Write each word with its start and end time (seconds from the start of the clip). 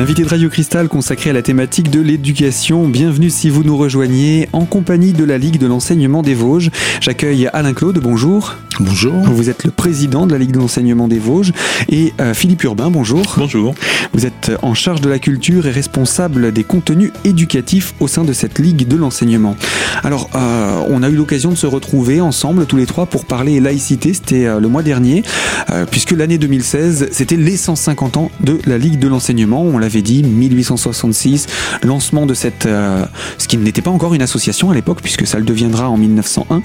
L'invité 0.00 0.22
de 0.22 0.30
Radio 0.30 0.48
Cristal 0.48 0.88
consacré 0.88 1.28
à 1.28 1.34
la 1.34 1.42
thématique 1.42 1.90
de 1.90 2.00
l'éducation. 2.00 2.88
Bienvenue 2.88 3.28
si 3.28 3.50
vous 3.50 3.64
nous 3.64 3.76
rejoignez 3.76 4.48
en 4.54 4.64
compagnie 4.64 5.12
de 5.12 5.24
la 5.24 5.36
Ligue 5.36 5.58
de 5.58 5.66
l'enseignement 5.66 6.22
des 6.22 6.32
Vosges. 6.32 6.70
J'accueille 7.02 7.50
Alain 7.52 7.74
Claude, 7.74 7.98
bonjour. 7.98 8.56
Bonjour. 8.80 9.12
Vous 9.12 9.50
êtes 9.50 9.64
le 9.64 9.70
président 9.70 10.26
de 10.26 10.32
la 10.32 10.38
Ligue 10.38 10.52
de 10.52 10.58
l'enseignement 10.58 11.06
des 11.06 11.18
Vosges. 11.18 11.52
Et 11.90 12.14
euh, 12.18 12.32
Philippe 12.32 12.64
Urbain, 12.64 12.90
bonjour. 12.90 13.34
Bonjour. 13.36 13.74
Vous 14.14 14.24
êtes 14.24 14.52
en 14.62 14.72
charge 14.72 15.02
de 15.02 15.10
la 15.10 15.18
culture 15.18 15.66
et 15.66 15.70
responsable 15.70 16.50
des 16.50 16.64
contenus 16.64 17.12
éducatifs 17.24 17.92
au 18.00 18.08
sein 18.08 18.24
de 18.24 18.32
cette 18.32 18.58
Ligue 18.58 18.88
de 18.88 18.96
l'enseignement. 18.96 19.54
Alors, 20.02 20.30
euh, 20.34 20.82
on 20.88 21.02
a 21.02 21.08
eu 21.08 21.14
l'occasion 21.14 21.50
de 21.50 21.56
se 21.56 21.66
retrouver 21.66 22.20
ensemble 22.20 22.66
tous 22.66 22.76
les 22.76 22.86
trois 22.86 23.06
pour 23.06 23.24
parler 23.24 23.60
laïcité. 23.60 24.14
C'était 24.14 24.46
euh, 24.46 24.60
le 24.60 24.68
mois 24.68 24.82
dernier, 24.82 25.22
euh, 25.70 25.84
puisque 25.88 26.12
l'année 26.12 26.38
2016, 26.38 27.08
c'était 27.12 27.36
les 27.36 27.56
150 27.56 28.16
ans 28.16 28.30
de 28.40 28.58
la 28.66 28.78
Ligue 28.78 28.98
de 28.98 29.08
l'enseignement. 29.08 29.62
On 29.62 29.78
dit, 29.98 30.22
1866, 30.22 31.46
lancement 31.82 32.26
de 32.26 32.34
cette, 32.34 32.66
euh, 32.66 33.04
ce 33.38 33.48
qui 33.48 33.56
n'était 33.58 33.82
pas 33.82 33.90
encore 33.90 34.14
une 34.14 34.22
association 34.22 34.70
à 34.70 34.74
l'époque, 34.74 35.00
puisque 35.02 35.26
ça 35.26 35.38
le 35.38 35.44
deviendra 35.44 35.88
en 35.88 35.96
1901. 35.96 36.62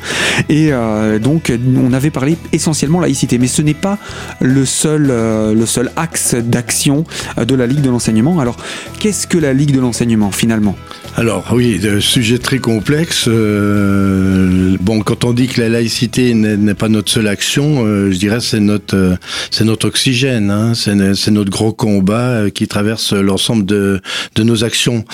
Et 0.49 0.71
euh, 0.71 1.19
donc, 1.19 1.51
on 1.75 1.93
avait 1.93 2.11
parlé 2.11 2.37
essentiellement 2.51 2.99
laïcité, 2.99 3.37
mais 3.37 3.47
ce 3.47 3.61
n'est 3.61 3.73
pas 3.73 3.97
le 4.39 4.65
seul, 4.65 5.07
euh, 5.09 5.53
le 5.53 5.65
seul 5.65 5.91
axe 5.95 6.35
d'action 6.35 7.03
de 7.37 7.55
la 7.55 7.67
Ligue 7.67 7.81
de 7.81 7.89
l'enseignement. 7.89 8.39
Alors, 8.39 8.57
qu'est-ce 8.99 9.27
que 9.27 9.37
la 9.37 9.53
Ligue 9.53 9.73
de 9.73 9.79
l'enseignement 9.79 10.31
finalement? 10.31 10.75
Alors 11.17 11.47
oui, 11.53 11.79
sujet 12.01 12.39
très 12.39 12.57
complexe. 12.59 13.25
Euh, 13.29 14.75
bon, 14.81 14.99
quand 14.99 15.23
on 15.23 15.31
dit 15.31 15.47
que 15.47 15.61
la 15.61 15.69
laïcité 15.69 16.33
n'est 16.33 16.73
pas 16.73 16.89
notre 16.89 17.09
seule 17.09 17.29
action, 17.29 17.85
euh, 17.85 18.11
je 18.11 18.17
dirais 18.17 18.41
c'est 18.41 18.59
notre 18.59 18.97
euh, 18.97 19.15
c'est 19.49 19.63
notre 19.63 19.87
oxygène, 19.87 20.51
hein, 20.51 20.73
c'est 20.75 20.93
no- 20.93 21.15
c'est 21.15 21.31
notre 21.31 21.51
gros 21.51 21.71
combat 21.71 22.31
euh, 22.31 22.49
qui 22.49 22.67
traverse 22.67 23.13
l'ensemble 23.13 23.65
de 23.65 24.01
de 24.35 24.43
nos 24.43 24.65
actions. 24.65 25.05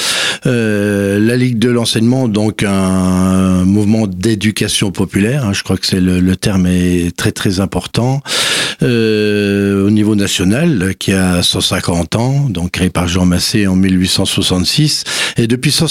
Euh, 0.48 1.20
la 1.20 1.38
Ligue 1.38 1.60
de 1.60 1.70
l'enseignement, 1.70 2.28
donc 2.28 2.64
un 2.64 3.64
mouvement 3.64 4.08
d'éducation 4.08 4.90
populaire, 4.92 5.46
hein, 5.46 5.54
je 5.54 5.62
crois 5.62 5.78
que 5.78 5.86
c'est 5.86 6.02
le, 6.02 6.20
le 6.20 6.36
terme 6.36 6.66
est 6.66 7.16
très 7.16 7.32
très 7.32 7.60
important 7.60 8.22
euh, 8.82 9.86
au 9.86 9.92
niveau 9.92 10.16
national, 10.16 10.96
qui 10.98 11.12
a 11.14 11.44
150 11.44 12.16
ans, 12.16 12.48
donc 12.50 12.72
créé 12.72 12.90
par 12.90 13.08
Jean 13.08 13.26
Massé 13.26 13.68
en 13.68 13.76
1866, 13.76 15.04
et 15.38 15.46
depuis 15.46 15.72
150 15.72 15.91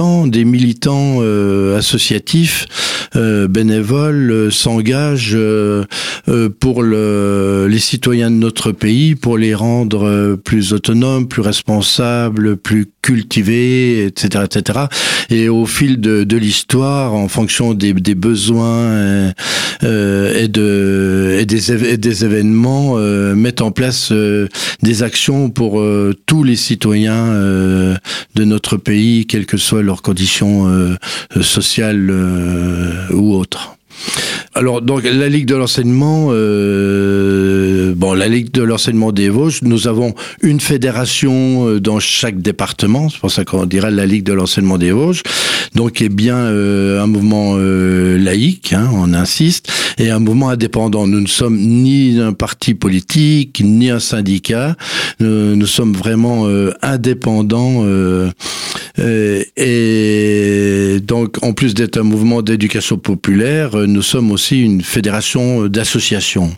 ans, 0.00 0.26
des 0.26 0.44
militants 0.44 1.18
euh, 1.20 1.78
associatifs, 1.78 2.99
bénévoles, 3.14 4.30
euh, 4.30 4.50
s'engagent 4.50 5.34
euh, 5.34 5.84
euh, 6.28 6.48
pour 6.48 6.82
le, 6.82 7.66
les 7.68 7.78
citoyens 7.78 8.30
de 8.30 8.36
notre 8.36 8.72
pays, 8.72 9.14
pour 9.14 9.38
les 9.38 9.54
rendre 9.54 10.06
euh, 10.06 10.36
plus 10.36 10.72
autonomes, 10.72 11.28
plus 11.28 11.42
responsables, 11.42 12.56
plus 12.56 12.86
cultivés, 13.02 14.04
etc., 14.06 14.44
etc. 14.44 14.78
Et 15.30 15.48
au 15.48 15.66
fil 15.66 16.00
de, 16.00 16.24
de 16.24 16.36
l'histoire, 16.36 17.14
en 17.14 17.28
fonction 17.28 17.74
des, 17.74 17.92
des 17.92 18.14
besoins 18.14 18.78
euh, 18.78 19.32
euh, 19.82 20.38
et, 20.38 20.48
de, 20.48 21.38
et, 21.40 21.46
des, 21.46 21.92
et 21.92 21.96
des 21.96 22.24
événements, 22.24 22.94
euh, 22.96 23.34
mettent 23.34 23.62
en 23.62 23.70
place 23.70 24.10
euh, 24.12 24.48
des 24.82 25.02
actions 25.02 25.50
pour 25.50 25.80
euh, 25.80 26.14
tous 26.26 26.44
les 26.44 26.56
citoyens 26.56 27.26
euh, 27.28 27.96
de 28.34 28.44
notre 28.44 28.76
pays, 28.76 29.26
quelles 29.26 29.46
que 29.46 29.56
soient 29.56 29.82
leurs 29.82 30.02
conditions 30.02 30.68
euh, 30.68 30.96
sociales 31.40 32.08
euh, 32.10 32.99
ou 33.12 33.34
autres. 33.34 33.76
Alors 34.54 34.82
donc 34.82 35.04
la 35.04 35.28
Ligue 35.28 35.46
de 35.46 35.54
l'enseignement, 35.54 36.28
euh, 36.30 37.94
bon 37.94 38.14
la 38.14 38.26
Ligue 38.26 38.50
de 38.50 38.62
l'enseignement 38.62 39.12
des 39.12 39.28
Vosges, 39.28 39.62
nous 39.62 39.86
avons 39.86 40.14
une 40.42 40.58
fédération 40.58 41.68
euh, 41.68 41.80
dans 41.80 42.00
chaque 42.00 42.40
département, 42.40 43.08
c'est 43.08 43.20
pour 43.20 43.30
ça 43.30 43.44
qu'on 43.44 43.64
dirait 43.64 43.92
la 43.92 44.06
Ligue 44.06 44.24
de 44.24 44.32
l'enseignement 44.32 44.76
des 44.76 44.90
Vosges, 44.90 45.22
donc 45.76 46.02
est 46.02 46.08
bien 46.08 46.36
euh, 46.36 47.00
un 47.00 47.06
mouvement 47.06 47.52
euh, 47.54 48.18
laïque, 48.18 48.72
hein, 48.72 48.90
on 48.92 49.14
insiste, 49.14 49.70
et 49.98 50.10
un 50.10 50.18
mouvement 50.18 50.48
indépendant. 50.48 51.06
Nous 51.06 51.20
ne 51.20 51.28
sommes 51.28 51.56
ni 51.56 52.18
un 52.18 52.32
parti 52.32 52.74
politique 52.74 53.62
ni 53.64 53.88
un 53.88 54.00
syndicat, 54.00 54.76
nous, 55.20 55.54
nous 55.54 55.66
sommes 55.66 55.92
vraiment 55.92 56.48
euh, 56.48 56.72
indépendants 56.82 57.82
euh, 57.84 58.30
et 58.98 61.00
donc 61.02 61.42
en 61.42 61.52
plus 61.52 61.74
d'être 61.74 61.98
un 61.98 62.02
mouvement 62.02 62.42
d'éducation 62.42 62.98
populaire, 62.98 63.76
euh, 63.76 63.86
nous 63.86 64.02
sommes 64.02 64.30
aussi 64.30 64.62
une 64.62 64.82
fédération 64.82 65.66
d'associations. 65.66 66.52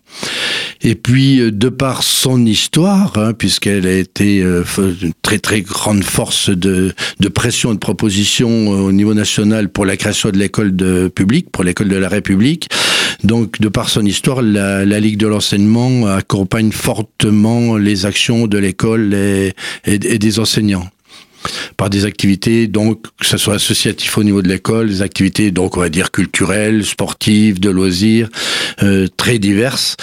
Et 0.84 0.94
puis, 0.94 1.41
euh, 1.41 1.53
de 1.53 1.69
par 1.69 2.03
son 2.03 2.44
histoire, 2.44 3.16
hein, 3.16 3.32
puisqu'elle 3.32 3.87
a 3.87 3.93
été 3.93 4.43
euh, 4.43 4.65
une 4.78 5.12
très 5.22 5.38
très 5.38 5.62
grande 5.62 6.03
force 6.03 6.50
de, 6.50 6.94
pression 7.34 7.70
et 7.70 7.75
de 7.75 7.78
proposition 7.78 8.49
euh, 8.49 8.81
au 8.81 8.93
niveau 8.93 9.14
national 9.14 9.69
pour 9.69 9.87
la 9.87 9.97
création 9.97 10.31
de 10.31 10.38
l'école 10.38 10.72
publique, 11.14 11.50
pour 11.50 11.64
l'école 11.64 11.88
de 11.88 11.97
la 11.97 12.09
République, 12.09 12.69
donc 13.22 13.60
de 13.60 13.69
par 13.69 13.88
son 13.88 14.04
histoire, 14.04 14.43
la, 14.43 14.82
Ligue 15.03 15.19
de 15.19 15.26
l'enseignement 15.26 16.06
accompagne 16.06 16.70
fortement 16.70 17.76
les 17.76 18.06
actions 18.06 18.47
de 18.47 18.59
l'école 18.59 19.14
et 19.14 19.99
des 19.99 20.38
enseignants 20.38 20.88
par 21.76 21.91
des 21.91 22.04
activités, 22.04 22.66
donc, 22.66 23.03
que 23.19 23.26
ce 23.26 23.36
soit 23.36 23.54
associatif 23.54 24.19
au 24.19 24.25
niveau 24.25 24.42
de 24.42 24.48
l'école, 24.48 24.88
des 24.88 25.03
activités, 25.03 25.50
donc, 25.50 25.76
on 25.76 25.80
va 25.80 25.88
dire, 25.88 26.10
culturelles, 26.10 26.84
sportives, 26.84 27.60
de 27.60 27.70
loisirs, 27.70 28.28
euh, 28.82 29.06
très 29.16 29.38
diverses. 29.38 29.97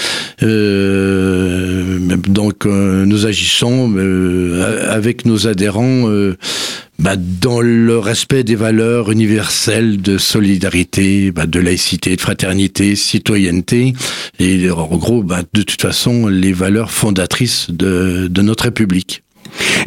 Euh, 0.43 1.99
donc, 2.27 2.65
euh, 2.65 3.05
nous 3.05 3.25
agissons 3.25 3.93
euh, 3.95 4.89
avec 4.89 5.25
nos 5.25 5.47
adhérents 5.47 6.09
bah, 6.97 7.15
dans 7.15 7.61
le 7.61 7.97
respect 7.97 8.43
des 8.43 8.55
valeurs 8.55 9.11
universelles 9.11 10.01
de 10.01 10.17
solidarité, 10.17 11.31
bah, 11.31 11.45
de 11.45 11.59
laïcité, 11.59 12.15
de 12.15 12.21
fraternité, 12.21 12.95
citoyenneté, 12.95 13.93
et 14.39 14.69
en 14.69 14.97
gros, 14.97 15.23
bah, 15.23 15.41
de 15.53 15.61
toute 15.61 15.81
façon, 15.81 16.27
les 16.27 16.53
valeurs 16.53 16.91
fondatrices 16.91 17.67
de 17.69 18.41
notre 18.41 18.65
République. 18.65 19.23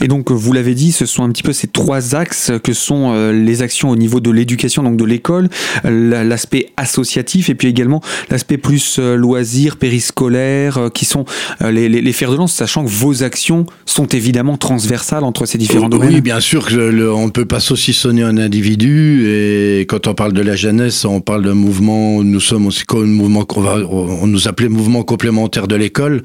Et 0.00 0.08
donc, 0.08 0.30
euh, 0.30 0.34
vous 0.34 0.52
l'avez 0.52 0.74
dit, 0.74 0.92
ce 0.92 1.06
sont 1.06 1.22
un 1.24 1.30
petit 1.30 1.42
peu 1.42 1.52
ces 1.52 1.68
trois 1.68 2.14
axes 2.14 2.50
que 2.62 2.72
sont 2.72 3.12
euh, 3.14 3.32
les 3.32 3.62
actions 3.62 3.90
au 3.90 3.96
niveau 3.96 4.20
de 4.20 4.30
l'éducation, 4.30 4.82
donc 4.82 4.96
de 4.96 5.04
l'école, 5.04 5.48
euh, 5.84 6.10
la- 6.10 6.24
l'aspect 6.24 6.70
associatif 6.76 7.48
et 7.50 7.54
puis 7.54 7.68
également 7.68 8.00
l'aspect 8.30 8.58
plus 8.58 8.96
euh, 8.98 9.16
loisir, 9.16 9.76
périscolaire, 9.76 10.90
qui 10.94 11.04
sont 11.04 11.24
les, 11.60 11.88
les, 11.88 12.00
les 12.00 12.12
fers 12.12 12.30
de 12.30 12.36
lance, 12.36 12.52
sachant 12.52 12.84
que 12.84 12.90
vos 12.90 13.22
actions 13.22 13.66
sont 13.86 14.06
évidemment 14.06 14.56
transversales 14.56 15.24
entre 15.24 15.46
ces 15.46 15.58
différents 15.58 15.88
domaines. 15.88 16.14
Oui, 16.14 16.20
bien 16.20 16.40
sûr 16.40 16.66
que 16.66 16.74
le- 16.74 17.12
on 17.12 17.26
ne 17.26 17.30
peut 17.30 17.44
pas 17.46 17.60
saucissonner 17.60 18.22
un 18.22 18.36
individu 18.38 19.26
et 19.28 19.80
quand 19.88 20.06
on 20.06 20.14
parle 20.14 20.32
de 20.32 20.42
la 20.42 20.56
jeunesse, 20.56 21.04
on 21.04 21.20
parle 21.20 21.44
d'un 21.44 21.54
mouvement, 21.54 22.22
nous 22.22 22.40
sommes 22.40 22.66
aussi 22.66 22.84
comme 22.84 23.04
un 23.04 23.06
mouvement 23.06 23.44
qu'on 23.44 23.60
va, 23.60 23.76
on 23.88 24.26
nous 24.26 24.48
appelait 24.48 24.68
mouvement 24.68 25.02
complémentaire 25.02 25.68
de 25.68 25.76
l'école, 25.76 26.22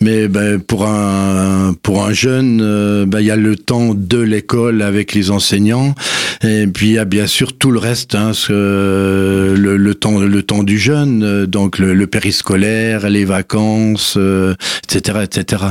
mais 0.00 0.28
ben, 0.28 0.60
pour 0.60 0.86
un 0.86 1.74
pour 1.82 2.04
un 2.04 2.12
jeune, 2.12 2.60
euh, 2.86 3.06
il 3.20 3.26
y 3.26 3.30
a 3.30 3.36
le 3.36 3.56
temps 3.56 3.92
de 3.94 4.18
l'école 4.18 4.82
avec 4.82 5.14
les 5.14 5.30
enseignants 5.30 5.94
et 6.42 6.66
puis 6.66 6.86
il 6.88 6.92
y 6.92 6.98
a 6.98 7.04
bien 7.04 7.26
sûr 7.26 7.56
tout 7.56 7.70
le 7.70 7.78
reste, 7.78 8.14
hein, 8.14 8.32
ce- 8.34 9.54
le, 9.56 9.76
le 9.76 9.94
temps 9.94 10.18
le 10.20 10.42
temps 10.42 10.62
du 10.62 10.78
jeune, 10.78 11.22
euh, 11.22 11.46
donc 11.46 11.78
le, 11.78 11.94
le 11.94 12.06
périscolaire, 12.06 13.08
les 13.08 13.24
vacances, 13.24 14.14
euh, 14.16 14.54
etc., 14.84 15.20
etc. 15.24 15.62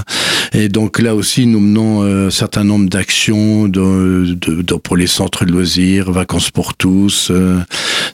Et 0.53 0.69
donc 0.69 0.99
là 0.99 1.15
aussi, 1.15 1.45
nous 1.47 1.59
menons 1.59 2.03
euh, 2.03 2.27
un 2.27 2.31
certain 2.31 2.63
nombre 2.63 2.89
d'actions 2.89 3.67
de, 3.67 4.25
de, 4.33 4.61
de- 4.61 4.75
pour 4.75 4.97
les 4.97 5.07
centres 5.07 5.45
de 5.45 5.51
loisirs, 5.51 6.11
vacances 6.11 6.49
pour 6.51 6.75
tous. 6.75 7.29
euh, 7.31 7.59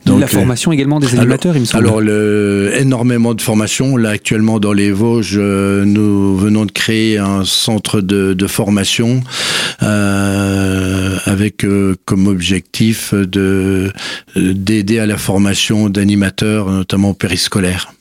donc, 0.06 0.20
la 0.20 0.28
formation 0.28 0.72
également 0.72 1.00
des 1.00 1.14
animateurs, 1.20 1.56
il 1.56 1.62
me 1.62 1.66
semble. 1.66 1.86
alors, 1.86 2.02
le, 2.02 2.72
énormément 2.80 3.34
de 3.36 3.42
formations. 3.42 3.98
Là, 3.98 4.10
actuellement, 4.10 4.60
dans 4.60 4.74
les 4.74 4.92
Vosges, 4.92 5.36
euh, 5.38 5.86
nous 5.86 6.36
venons 6.38 6.66
de 6.66 6.72
créer 6.72 7.18
un 7.20 7.44
centre 7.46 8.02
de, 8.02 8.34
de 8.34 8.48
formation 8.48 8.91
euh, 9.00 11.18
avec 11.26 11.64
euh, 11.64 11.96
comme 12.06 12.28
objectif 12.28 13.14
de 13.14 13.92
d'aider 14.36 15.00
à 15.00 15.06
la 15.06 15.18
formation 15.18 15.90
d'animateurs, 15.90 16.70
notamment 16.70 17.14
périscolaires. 17.14 17.94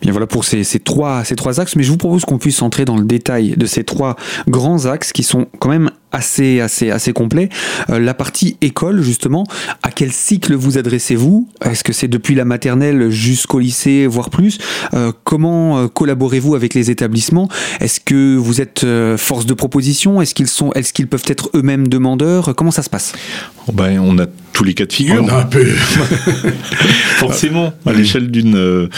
Bien 0.00 0.12
voilà 0.12 0.26
pour 0.26 0.44
ces, 0.44 0.64
ces 0.64 0.78
trois, 0.78 1.24
ces 1.24 1.36
trois 1.36 1.60
axes, 1.60 1.76
mais 1.76 1.82
je 1.82 1.90
vous 1.90 1.98
propose 1.98 2.24
qu'on 2.24 2.38
puisse 2.38 2.62
entrer 2.62 2.84
dans 2.84 2.96
le 2.96 3.04
détail 3.04 3.54
de 3.56 3.66
ces 3.66 3.84
trois 3.84 4.16
grands 4.48 4.86
axes 4.86 5.12
qui 5.12 5.22
sont 5.22 5.46
quand 5.58 5.68
même 5.68 5.90
assez, 6.12 6.60
assez, 6.60 6.90
assez 6.90 7.12
complets. 7.12 7.48
Euh, 7.90 7.98
la 7.98 8.14
partie 8.14 8.56
école, 8.60 9.02
justement, 9.02 9.44
à 9.82 9.90
quel 9.90 10.12
cycle 10.12 10.54
vous 10.54 10.78
adressez-vous? 10.78 11.48
Est-ce 11.64 11.84
que 11.84 11.92
c'est 11.92 12.08
depuis 12.08 12.34
la 12.34 12.44
maternelle 12.44 13.10
jusqu'au 13.10 13.58
lycée, 13.58 14.06
voire 14.06 14.30
plus? 14.30 14.58
Comment 15.24 15.88
collaborez-vous 15.88 16.54
avec 16.54 16.74
les 16.74 16.90
établissements? 16.90 17.48
Est-ce 17.80 18.00
que 18.00 18.36
vous 18.36 18.60
êtes 18.60 18.86
force 19.16 19.46
de 19.46 19.54
proposition? 19.54 20.20
Est-ce 20.20 20.34
qu'ils 20.34 20.48
sont, 20.48 20.72
est-ce 20.72 20.92
qu'ils 20.92 21.08
peuvent 21.08 21.24
être 21.26 21.50
eux-mêmes 21.54 21.88
demandeurs? 21.88 22.54
Comment 22.56 22.70
ça 22.70 22.82
se 22.82 22.90
passe? 22.90 23.12
Ben, 23.72 23.98
on 24.00 24.18
a 24.18 24.26
tous 24.58 24.64
les 24.64 24.74
cas 24.74 24.86
de 24.86 24.92
figure. 24.92 25.22
On 25.22 25.28
a 25.28 25.42
un 25.42 25.44
peu. 25.44 25.64
Forcément, 27.18 27.72
à 27.86 27.92
l'échelle 27.92 28.28
d'une, 28.30 28.56
euh, 28.56 28.88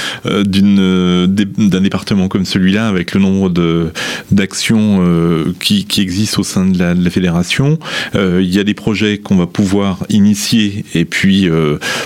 d'une, 0.45 0.79
euh, 0.81 1.27
d'un 1.27 1.81
département 1.83 2.29
comme 2.29 2.47
celui-là, 2.47 2.89
avec 2.89 3.13
le 3.15 3.21
nombre 3.21 3.51
de, 3.51 3.91
d'actions 4.31 5.01
euh, 5.03 5.53
qui, 5.61 5.85
qui 5.85 6.01
existent 6.01 6.41
au 6.41 6.45
sein 6.45 6.65
de 6.67 6.79
la, 6.79 6.95
de 7.01 7.05
la 7.05 7.11
fédération, 7.11 7.79
il 8.15 8.55
y 8.55 8.59
a 8.59 8.65
des 8.65 8.75
projets 8.75 9.19
qu'on 9.19 9.37
va 9.37 9.47
pouvoir 9.47 10.05
initier 10.09 10.85
et 10.95 11.05
puis 11.05 11.49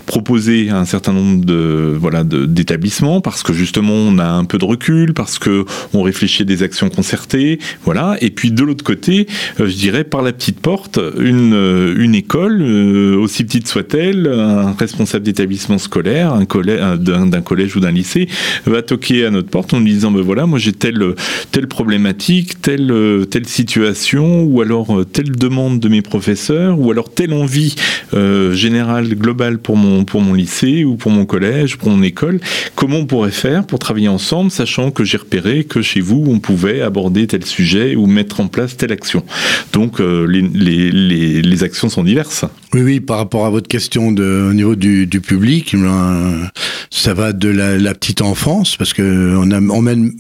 proposer 0.06 0.70
à 0.70 0.78
un 0.78 0.84
certain 0.84 1.12
nombre 1.12 1.44
de, 1.44 1.96
voilà, 1.98 2.24
d'établissements 2.24 3.20
parce 3.20 3.42
que 3.42 3.52
justement 3.52 3.94
on 3.94 4.18
a 4.18 4.26
un 4.26 4.44
peu 4.44 4.58
de 4.58 4.64
recul, 4.64 5.14
parce 5.14 5.38
que 5.38 5.64
on 5.92 6.02
réfléchit 6.02 6.44
des 6.44 6.62
actions 6.62 6.88
concertées, 6.88 7.58
voilà. 7.84 8.16
Et 8.20 8.30
puis 8.30 8.50
de 8.50 8.62
l'autre 8.62 8.84
côté, 8.84 9.26
je 9.58 9.64
dirais 9.64 10.04
par 10.04 10.22
la 10.22 10.32
petite 10.32 10.60
porte, 10.60 10.98
une, 11.18 11.94
une 11.96 12.14
école, 12.14 12.62
aussi 12.62 13.44
petite 13.44 13.68
soit-elle, 13.68 14.26
un 14.28 14.72
responsable 14.72 15.24
d'établissement 15.24 15.78
scolaire, 15.78 16.32
un 16.32 16.44
collège, 16.44 16.80
d'un, 16.98 17.40
collège 17.40 17.76
ou 17.76 17.80
d'un 17.80 17.92
lycée, 17.92 18.28
va 18.66 18.82
toquer 18.82 19.26
à 19.26 19.30
notre 19.30 19.48
porte 19.48 19.74
en 19.74 19.80
nous 19.80 19.86
disant 19.86 20.10
ben 20.10 20.22
voilà, 20.22 20.46
moi 20.46 20.58
j'ai 20.58 20.72
telle, 20.72 21.14
telle 21.50 21.66
problématique, 21.66 22.60
telle, 22.60 22.92
telle 23.30 23.46
situation, 23.46 24.44
ou 24.44 24.60
alors 24.60 24.83
euh, 24.90 25.04
telle 25.04 25.32
demande 25.32 25.80
de 25.80 25.88
mes 25.88 26.02
professeurs, 26.02 26.78
ou 26.78 26.90
alors 26.90 27.12
telle 27.12 27.32
envie 27.32 27.74
euh, 28.14 28.52
générale, 28.52 29.08
globale 29.14 29.58
pour 29.58 29.76
mon, 29.76 30.04
pour 30.04 30.20
mon 30.20 30.34
lycée 30.34 30.84
ou 30.84 30.96
pour 30.96 31.10
mon 31.10 31.26
collège, 31.26 31.76
pour 31.76 31.90
mon 31.90 32.02
école. 32.02 32.40
Comment 32.74 32.98
on 32.98 33.06
pourrait 33.06 33.30
faire 33.30 33.66
pour 33.66 33.78
travailler 33.78 34.08
ensemble, 34.08 34.50
sachant 34.50 34.90
que 34.90 35.04
j'ai 35.04 35.18
repéré 35.18 35.64
que 35.64 35.82
chez 35.82 36.00
vous, 36.00 36.24
on 36.28 36.38
pouvait 36.38 36.80
aborder 36.80 37.26
tel 37.26 37.44
sujet 37.44 37.96
ou 37.96 38.06
mettre 38.06 38.40
en 38.40 38.48
place 38.48 38.76
telle 38.76 38.92
action. 38.92 39.24
Donc 39.72 40.00
euh, 40.00 40.26
les, 40.26 40.42
les, 40.90 41.42
les 41.42 41.62
actions 41.62 41.88
sont 41.88 42.04
diverses. 42.04 42.44
Oui, 42.72 42.82
oui, 42.82 43.00
par 43.00 43.18
rapport 43.18 43.46
à 43.46 43.50
votre 43.50 43.68
question 43.68 44.12
de, 44.12 44.48
au 44.50 44.52
niveau 44.52 44.74
du, 44.74 45.06
public, 45.20 45.76
ben, 45.76 46.50
ça 46.90 47.14
va 47.14 47.32
de 47.32 47.48
la, 47.48 47.94
petite 47.94 48.22
enfance, 48.22 48.76
parce 48.76 48.92
que 48.92 49.36
on, 49.36 49.50
a, 49.50 49.60
on 49.60 49.80
mène 49.80 50.12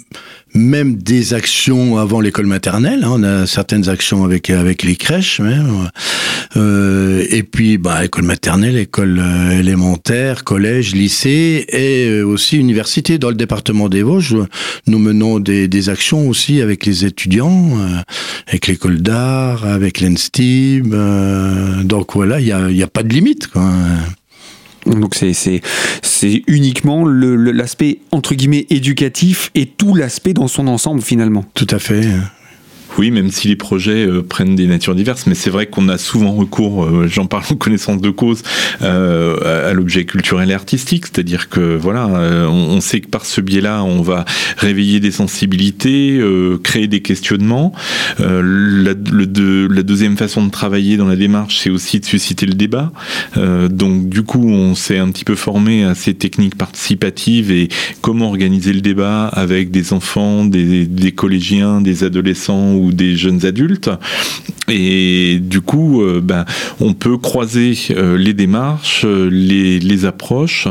même 0.54 0.96
des 0.96 1.34
actions 1.34 1.98
avant 1.98 2.20
l'école 2.20 2.46
maternelle. 2.46 3.04
Hein, 3.04 3.10
on 3.12 3.22
a 3.22 3.46
certaines 3.46 3.88
actions 3.88 4.24
avec 4.24 4.50
avec 4.50 4.82
les 4.82 4.96
crèches 4.96 5.40
même. 5.40 5.88
Euh, 6.56 7.24
et 7.30 7.42
puis, 7.42 7.78
bah, 7.78 8.04
école 8.04 8.24
maternelle, 8.24 8.76
école 8.76 9.18
euh, 9.18 9.58
élémentaire, 9.58 10.44
collège, 10.44 10.94
lycée 10.94 11.64
et 11.68 12.06
euh, 12.08 12.24
aussi 12.24 12.56
université. 12.56 13.18
Dans 13.18 13.28
le 13.28 13.34
département 13.34 13.88
des 13.88 14.02
Vosges, 14.02 14.36
nous 14.86 14.98
menons 14.98 15.40
des, 15.40 15.68
des 15.68 15.88
actions 15.88 16.28
aussi 16.28 16.60
avec 16.60 16.86
les 16.86 17.04
étudiants, 17.04 17.78
euh, 17.78 17.98
avec 18.46 18.66
l'école 18.66 18.98
d'art, 18.98 19.66
avec 19.66 20.00
l'ENSTIB. 20.00 20.94
donc 21.84 22.14
voilà, 22.14 22.40
il 22.40 22.46
y 22.46 22.52
a, 22.52 22.70
y 22.70 22.82
a 22.82 22.88
pas 22.88 23.02
de 23.02 23.12
limite. 23.12 23.48
Quoi. 23.48 23.68
Donc 24.86 25.14
c'est 25.14 25.32
c'est 25.34 26.42
uniquement 26.46 27.06
l'aspect 27.06 27.98
entre 28.12 28.34
guillemets 28.34 28.66
éducatif 28.70 29.50
et 29.54 29.66
tout 29.66 29.94
l'aspect 29.94 30.32
dans 30.32 30.48
son 30.48 30.68
ensemble 30.68 31.02
finalement. 31.02 31.44
Tout 31.54 31.66
à 31.70 31.78
fait. 31.78 32.04
Oui, 32.98 33.10
même 33.10 33.30
si 33.30 33.48
les 33.48 33.56
projets 33.56 34.06
euh, 34.06 34.22
prennent 34.22 34.54
des 34.54 34.66
natures 34.66 34.94
diverses, 34.94 35.26
mais 35.26 35.34
c'est 35.34 35.50
vrai 35.50 35.66
qu'on 35.66 35.88
a 35.88 35.98
souvent 35.98 36.32
recours, 36.32 36.84
euh, 36.84 37.06
j'en 37.08 37.26
parle 37.26 37.44
en 37.50 37.56
connaissance 37.56 38.00
de 38.00 38.10
cause, 38.10 38.42
euh, 38.82 39.68
à, 39.68 39.72
l'objet 39.72 40.04
culturel 40.04 40.50
et 40.50 40.54
artistique, 40.54 41.06
c'est-à-dire 41.06 41.48
que 41.48 41.76
voilà, 41.76 42.06
on, 42.06 42.80
sait 42.80 43.00
que 43.00 43.08
par 43.08 43.24
ce 43.26 43.40
biais-là, 43.40 43.82
on 43.82 44.02
va 44.02 44.24
réveiller 44.56 45.00
des 45.00 45.10
sensibilités, 45.10 46.20
créer 46.62 46.86
des 46.86 47.00
questionnements. 47.00 47.72
La, 48.18 48.94
deuxième 48.94 50.16
façon 50.16 50.44
de 50.44 50.50
travailler 50.50 50.96
dans 50.96 51.06
la 51.06 51.16
démarche, 51.16 51.58
c'est 51.58 51.70
aussi 51.70 52.00
de 52.00 52.04
susciter 52.04 52.46
le 52.46 52.54
débat. 52.54 52.92
donc 53.36 54.08
du 54.08 54.22
coup, 54.22 54.46
on 54.48 54.74
s'est 54.74 54.98
un 54.98 55.10
petit 55.10 55.24
peu 55.24 55.34
formé 55.34 55.84
à 55.84 55.94
ces 55.94 56.14
techniques 56.14 56.56
participatives 56.56 57.50
et 57.50 57.68
comment 58.00 58.28
organiser 58.28 58.72
le 58.72 58.80
débat 58.80 59.26
avec 59.26 59.70
des 59.70 59.92
enfants, 59.92 60.44
des, 60.44 61.12
collégiens, 61.12 61.80
des 61.80 62.04
adolescents 62.04 62.74
des 62.92 63.16
jeunes 63.16 63.44
adultes. 63.44 63.90
Et 64.68 65.38
du 65.40 65.60
coup, 65.60 66.02
euh, 66.02 66.20
ben, 66.22 66.44
on 66.80 66.94
peut 66.94 67.18
croiser 67.18 67.76
euh, 67.90 68.16
les 68.16 68.32
démarches, 68.32 69.02
euh, 69.04 69.28
les, 69.30 70.04
approches, 70.04 70.68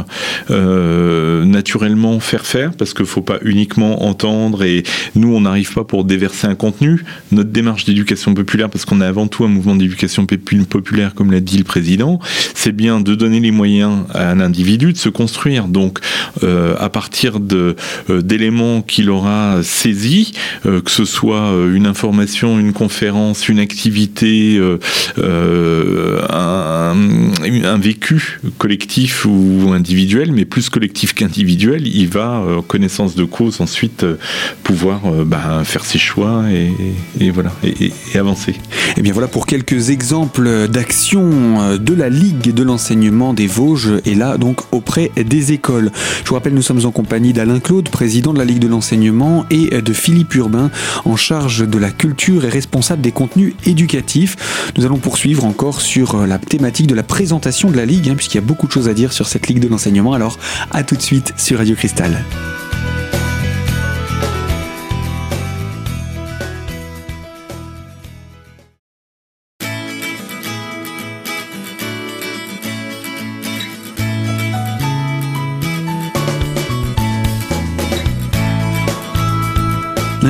naturellement 0.50 2.20
faire 2.20 2.46
faire, 2.46 2.72
parce 2.74 2.94
qu'il 2.94 3.04
ne 3.04 3.08
faut 3.08 3.22
pas 3.22 3.40
uniquement 3.42 4.06
entendre 4.06 4.64
et 4.64 4.84
nous, 5.16 5.34
on 5.34 5.42
n'arrive 5.42 5.74
pas 5.74 5.84
pour 5.84 6.04
déverser 6.04 6.46
un 6.46 6.56
contenu. 6.56 7.04
Notre 7.32 7.50
démarche 7.50 7.86
d'éducation 7.86 8.34
populaire, 8.34 8.70
parce 8.70 8.86
qu'on 8.86 9.02
est 9.02 9.06
avant 9.06 9.28
tout 9.28 9.44
un 9.44 9.48
mouvement 9.48 9.76
d'éducation 9.76 10.26
populaire, 10.26 11.16
comme 11.16 11.32
l'a 11.32 11.40
dit 11.40 11.58
le 11.58 11.64
président, 11.64 12.20
c'est 12.54 12.74
bien 12.74 13.00
de 13.00 13.16
donner 13.16 13.40
les 13.40 13.52
moyens 13.52 14.04
à 14.14 14.30
un 14.30 14.40
individu 14.40 14.94
de 14.94 14.98
se 14.98 15.10
construire. 15.10 15.68
Donc, 15.68 16.00
à 16.44 16.90
partir 16.90 17.40
d'éléments 17.40 18.82
qu'il 18.82 19.10
aura 19.10 19.64
saisis, 19.64 20.34
que 20.64 20.92
ce 20.92 21.06
soit 21.06 21.52
une 21.74 21.88
information 21.88 22.04
formation, 22.04 22.60
une 22.60 22.74
conférence, 22.74 23.48
une 23.48 23.60
activité, 23.60 23.83
euh, 24.24 24.78
euh, 25.18 26.22
un, 26.30 27.78
vécu 27.78 28.40
collectif 28.58 29.26
ou 29.26 29.72
individuel, 29.74 30.32
mais 30.32 30.46
plus 30.46 30.70
collectif 30.70 31.14
qu'individuel, 31.14 31.88
il 31.88 32.08
va, 32.08 32.42
euh, 32.42 32.62
connaissance 32.62 33.16
de 33.16 33.24
cause, 33.24 33.62
ensuite 33.62 34.06
pouvoir 34.64 35.02
bah, 35.26 35.64
faire 35.64 35.84
ses 35.86 35.98
choix 35.98 36.44
et, 37.20 37.30
voilà, 37.32 37.52
et, 37.64 37.92
avancer. 38.18 38.52
Et 38.52 38.56
eh 38.98 39.02
bien 39.02 39.12
voilà 39.12 39.28
pour 39.28 39.46
quelques 39.46 39.90
exemples 39.90 40.68
d'actions 40.68 41.78
de 41.78 41.94
la 41.94 42.10
Ligue 42.10 42.54
de 42.54 42.64
l'enseignement 42.64 43.34
des 43.34 43.48
Vosges, 43.48 43.94
et 44.06 44.16
là 44.16 44.38
donc 44.38 44.62
auprès 44.72 45.12
des 45.16 45.52
écoles. 45.52 45.92
Je 46.24 46.30
vous 46.30 46.36
rappelle, 46.36 46.54
nous 46.54 46.62
sommes 46.62 46.86
en 46.86 46.92
compagnie 46.92 47.34
d'Alain 47.34 47.60
Claude, 47.60 47.90
président 47.90 48.34
de 48.34 48.40
la 48.40 48.46
Ligue 48.46 48.60
de 48.60 48.68
l'enseignement, 48.68 49.46
et 49.50 49.82
de 49.82 49.94
Philippe 49.94 50.36
Urbain, 50.36 50.70
en 51.06 51.16
charge 51.16 51.68
de 51.68 51.78
la 51.78 51.92
culture 51.92 52.46
et 52.46 52.50
responsable 52.50 53.02
des 53.02 53.12
contenus 53.12 53.54
éducatifs. 53.66 53.73
Nous 54.78 54.86
allons 54.86 54.98
poursuivre 54.98 55.46
encore 55.46 55.82
sur 55.82 56.16
euh, 56.16 56.26
la 56.26 56.38
thématique 56.38 56.88
de 56.88 56.96
la 56.96 57.04
présentation 57.04 57.70
de 57.70 57.78
la 57.78 57.86
Ligue, 57.86 58.10
hein, 58.10 58.16
puisqu'il 58.16 58.38
y 58.38 58.44
a 58.44 58.46
beaucoup 58.46 58.68
de 58.68 58.72
choses 58.72 58.88
à 58.88 58.94
dire 58.94 59.14
sur 59.14 59.28
cette 59.28 59.48
Ligue 59.48 59.60
de 59.60 59.68
l'enseignement. 59.68 60.14
Alors 60.14 60.38
à 60.72 60.84
tout 60.84 60.96
de 60.96 61.02
suite 61.02 61.34
sur 61.38 61.58
Radio 61.58 61.76
Cristal. 61.76 62.24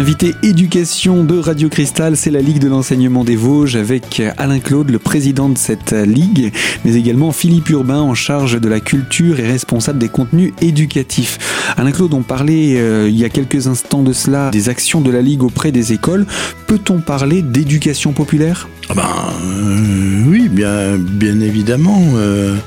L'invité 0.03 0.35
éducation 0.43 1.23
de 1.23 1.39
Radio 1.39 1.69
Cristal, 1.69 2.17
c'est 2.17 2.29
la 2.29 2.41
Ligue 2.41 2.59
de 2.59 2.67
l'enseignement 2.67 3.23
des 3.23 3.37
Vosges 3.37 3.77
avec 3.77 4.21
Alain 4.35 4.59
Claude, 4.59 4.89
le 4.89 4.99
président 4.99 5.47
de 5.47 5.57
cette 5.57 5.93
ligue, 5.93 6.51
mais 6.83 6.95
également 6.95 7.31
Philippe 7.31 7.69
Urbain 7.69 8.01
en 8.01 8.13
charge 8.13 8.59
de 8.59 8.67
la 8.67 8.81
culture 8.81 9.39
et 9.39 9.47
responsable 9.47 9.99
des 9.99 10.09
contenus 10.09 10.51
éducatifs. 10.59 11.73
Alain 11.77 11.93
Claude, 11.93 12.13
on 12.13 12.21
parlait 12.21 12.75
euh, 12.75 13.07
il 13.07 13.17
y 13.17 13.23
a 13.23 13.29
quelques 13.29 13.67
instants 13.67 14.03
de 14.03 14.11
cela 14.11 14.49
des 14.49 14.67
actions 14.67 14.99
de 14.99 15.09
la 15.09 15.21
Ligue 15.21 15.41
auprès 15.41 15.71
des 15.71 15.93
écoles. 15.93 16.25
Peut-on 16.67 16.99
parler 16.99 17.41
d'éducation 17.41 18.11
populaire? 18.11 18.67
Ah 18.89 18.95
ben, 18.95 19.09
euh, 19.45 20.23
Oui, 20.27 20.49
bien, 20.49 20.97
bien 20.97 21.39
évidemment. 21.39 22.03
Euh, 22.15 22.57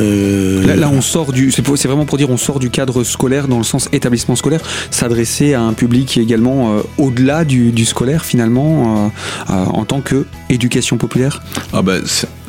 euh, 0.00 0.76
là, 0.76 0.88
on 0.90 1.00
sort 1.00 1.32
du. 1.32 1.50
C'est 1.50 1.62
vraiment 1.62 2.06
pour 2.06 2.18
dire 2.18 2.30
on 2.30 2.36
sort 2.36 2.58
du 2.58 2.70
cadre 2.70 3.04
scolaire 3.04 3.48
dans 3.48 3.58
le 3.58 3.64
sens 3.64 3.88
établissement 3.92 4.36
scolaire, 4.36 4.60
s'adresser 4.90 5.54
à 5.54 5.62
un 5.62 5.72
public 5.72 6.06
qui 6.06 6.20
est 6.20 6.22
également 6.22 6.72
euh, 6.72 6.82
au-delà 6.98 7.44
du, 7.44 7.84
scolaire 7.84 8.24
finalement 8.24 9.10
euh, 9.48 9.52
en 9.52 9.84
tant 9.84 10.00
que 10.00 10.26
éducation 10.48 10.96
populaire. 10.96 11.42
Ah 11.72 11.82
bah, 11.82 11.96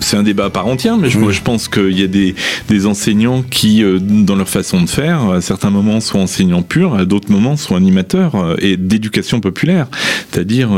c'est 0.01 0.17
un 0.17 0.23
débat 0.23 0.45
à 0.45 0.49
part 0.49 0.67
entière, 0.67 0.97
mais 0.97 1.09
je, 1.09 1.19
je 1.29 1.41
pense 1.41 1.67
qu'il 1.67 1.97
y 1.97 2.03
a 2.03 2.07
des, 2.07 2.35
des 2.67 2.85
enseignants 2.85 3.43
qui, 3.43 3.83
dans 4.01 4.35
leur 4.35 4.49
façon 4.49 4.81
de 4.81 4.89
faire, 4.89 5.29
à 5.29 5.41
certains 5.41 5.69
moments 5.69 5.99
sont 6.01 6.19
enseignants 6.19 6.61
purs, 6.61 6.95
à 6.95 7.05
d'autres 7.05 7.31
moments 7.31 7.55
sont 7.55 7.75
animateurs 7.75 8.55
et 8.59 8.77
d'éducation 8.77 9.39
populaire. 9.39 9.87
C'est-à-dire 10.31 10.69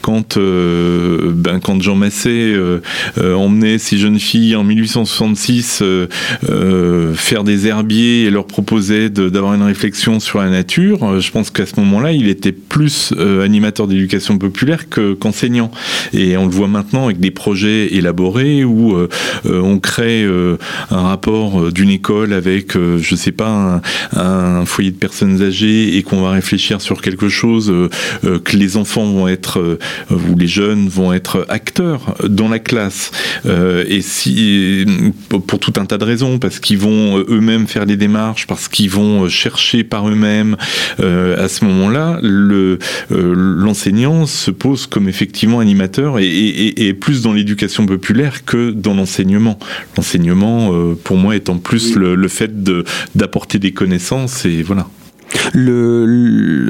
quand 0.00 0.38
ben, 0.38 1.60
quand 1.60 1.80
Jean 1.82 1.96
Massé 1.96 2.54
emmenait 3.16 3.78
ces 3.78 3.98
jeunes 3.98 4.18
filles 4.18 4.56
en 4.56 4.64
1866 4.64 5.80
euh, 5.82 6.06
euh, 6.48 7.14
faire 7.14 7.44
des 7.44 7.66
herbiers 7.66 8.24
et 8.24 8.30
leur 8.30 8.46
proposer 8.46 9.10
d'avoir 9.10 9.54
une 9.54 9.62
réflexion 9.62 10.20
sur 10.20 10.38
la 10.38 10.50
nature, 10.50 11.04
euh, 11.04 11.20
je 11.20 11.30
pense 11.30 11.50
qu'à 11.50 11.66
ce 11.66 11.78
moment-là, 11.80 12.12
il 12.12 12.28
était 12.28 12.52
plus 12.52 13.12
animateur 13.42 13.86
d'éducation 13.86 14.38
populaire 14.38 14.84
qu'enseignant. 14.88 15.70
et 16.12 16.36
on 16.36 16.44
le 16.44 16.50
voit 16.50 16.68
maintenant 16.68 17.04
avec 17.04 17.20
des 17.20 17.30
projets 17.30 17.94
élaborés 17.94 18.41
où 18.64 18.96
on 19.44 19.78
crée 19.78 20.26
un 20.90 21.00
rapport 21.00 21.72
d'une 21.72 21.90
école 21.90 22.32
avec, 22.32 22.76
je 22.76 23.14
sais 23.16 23.32
pas, 23.32 23.80
un, 24.14 24.64
foyer 24.64 24.90
de 24.90 24.96
personnes 24.96 25.42
âgées 25.42 25.96
et 25.96 26.02
qu'on 26.02 26.22
va 26.22 26.30
réfléchir 26.30 26.80
sur 26.80 27.00
quelque 27.00 27.28
chose 27.28 27.72
que 28.22 28.56
les 28.56 28.76
enfants 28.76 29.04
vont 29.04 29.28
être 29.28 29.78
ou 30.10 30.36
les 30.36 30.46
jeunes 30.46 30.88
vont 30.88 31.12
être 31.12 31.46
acteurs 31.48 32.14
dans 32.24 32.48
la 32.48 32.58
classe. 32.58 33.10
Et 33.46 34.02
si 34.02 34.84
pour 35.28 35.58
tout 35.58 35.72
un 35.76 35.86
tas 35.86 35.98
de 35.98 36.04
raisons 36.04 36.38
parce 36.38 36.60
qu'ils 36.60 36.78
vont 36.78 37.18
eux-mêmes 37.18 37.66
faire 37.66 37.84
les 37.84 37.96
démarches 37.96 38.46
parce 38.46 38.68
qu'ils 38.68 38.90
vont 38.90 39.28
chercher 39.28 39.84
par 39.84 40.08
eux-mêmes 40.08 40.56
à 40.98 41.48
ce 41.48 41.64
moment-là 41.64 42.18
le 42.22 42.78
l'enseignant 43.10 44.26
se 44.26 44.50
pose 44.50 44.86
comme 44.86 45.08
effectivement 45.08 45.60
animateur 45.60 46.18
et, 46.18 46.96
plus 47.00 47.22
dans 47.22 47.32
l'éducation 47.32 47.86
populaire 47.86 48.31
que 48.46 48.70
dans 48.70 48.94
l'enseignement. 48.94 49.58
L'enseignement, 49.96 50.72
euh, 50.72 50.94
pour 50.94 51.16
moi, 51.16 51.36
étant 51.36 51.58
plus 51.58 51.94
le, 51.96 52.14
le 52.14 52.28
fait 52.28 52.62
d'apporter 53.14 53.58
des 53.58 53.72
connaissances 53.72 54.44
et 54.44 54.62
voilà 54.62 54.86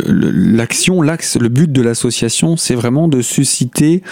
l'action, 0.05 1.03
l'axe, 1.03 1.37
le 1.37 1.49
but 1.49 1.71
de 1.71 1.83
l'association, 1.83 2.57
c'est 2.57 2.75
vraiment 2.75 3.09
de 3.09 3.23
susciter 3.23 4.03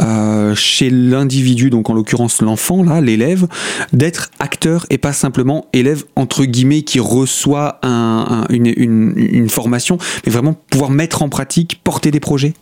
euh, 0.00 0.54
chez 0.54 0.90
l'individu, 0.90 1.70
donc 1.70 1.90
en 1.90 1.94
l'occurrence 1.94 2.42
l'enfant, 2.42 2.82
là, 2.82 3.00
l'élève, 3.00 3.46
d'être 3.92 4.30
acteur 4.38 4.86
et 4.90 4.98
pas 4.98 5.12
simplement 5.12 5.66
élève 5.72 6.04
entre 6.16 6.44
guillemets 6.44 6.82
qui 6.82 7.00
reçoit 7.00 7.80
une, 8.50 9.48
formation, 9.48 9.98
mais 10.26 10.32
vraiment 10.32 10.54
pouvoir 10.70 10.90
mettre 10.90 11.22
en 11.22 11.28
pratique, 11.28 11.80
porter 11.82 12.10
des 12.10 12.20
projets. 12.20 12.54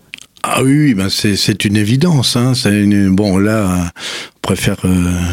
Ah 0.49 0.62
oui, 0.62 0.95
ben 0.95 1.09
c'est 1.11 1.65
une 1.65 1.76
évidence. 1.76 2.37
Hein. 2.37 2.53
Une, 2.67 3.11
bon, 3.11 3.37
là, 3.37 3.91
on 4.37 4.38
pourrait 4.41 4.55
faire 4.55 4.76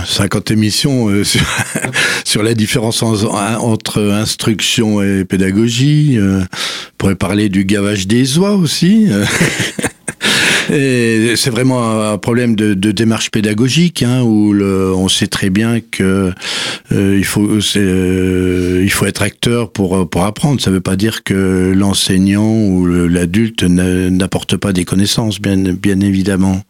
50 0.08 0.50
euh, 0.50 0.54
émissions 0.56 1.08
euh, 1.10 1.24
sur, 2.26 2.42
la 2.42 2.56
différence 2.56 3.04
entre 3.04 4.02
instruction 4.02 5.04
et 5.04 5.24
pédagogie. 5.24 6.18
Euh, 6.18 6.42
on 6.42 6.46
pourrait 6.98 7.16
parler 7.16 7.50
du 7.50 7.64
gavage 7.64 8.08
des 8.08 8.40
oies 8.40 8.56
aussi. 8.56 9.08
c'est 10.68 11.50
vraiment 11.50 12.12
un 12.12 12.18
problème 12.18 12.56
de, 12.56 12.92
démarche 12.92 13.32
pédagogique, 13.32 14.04
hein, 14.04 14.22
où 14.22 14.54
le, 14.54 14.94
on 14.94 15.08
sait 15.08 15.28
très 15.28 15.50
bien 15.50 15.80
que 15.80 16.32
euh, 16.92 17.18
il 17.18 17.26
faut 17.26 17.48
euh, 17.76 18.82
il 18.84 18.92
faut 18.92 19.06
être 19.06 19.22
acteur 19.22 19.72
pour 19.72 20.10
pour 20.10 20.24
apprendre. 20.24 20.62
Ça 20.62 20.70
ne 20.70 20.76
veut 20.76 20.82
pas 20.82 20.96
dire 20.96 21.24
que 21.24 21.74
l'enseignant 21.76 22.54
ou 22.54 22.86
l'adulte 22.86 23.64
n'apporte 23.64 24.58
pas 24.58 24.74
des 24.74 24.86
connaissances, 24.86 25.42
bien 25.42 25.58
bien 25.58 26.00
évidemment. 26.02 26.62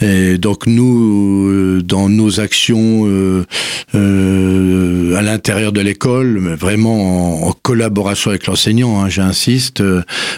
Et 0.00 0.36
donc 0.36 0.66
nous, 0.66 1.48
euh, 1.48 1.82
dans 1.82 2.08
nos 2.08 2.40
actions 2.40 3.04
euh, 3.06 3.46
euh, 3.94 5.16
à 5.16 5.22
l'intérieur 5.22 5.72
de 5.72 5.80
l'école, 5.80 6.38
mais 6.40 6.54
vraiment 6.54 7.46
en, 7.46 7.52
collaboration 7.52 8.30
avec 8.30 8.46
l'enseignant, 8.46 9.00
hein, 9.00 9.08
j'insiste, 9.08 9.82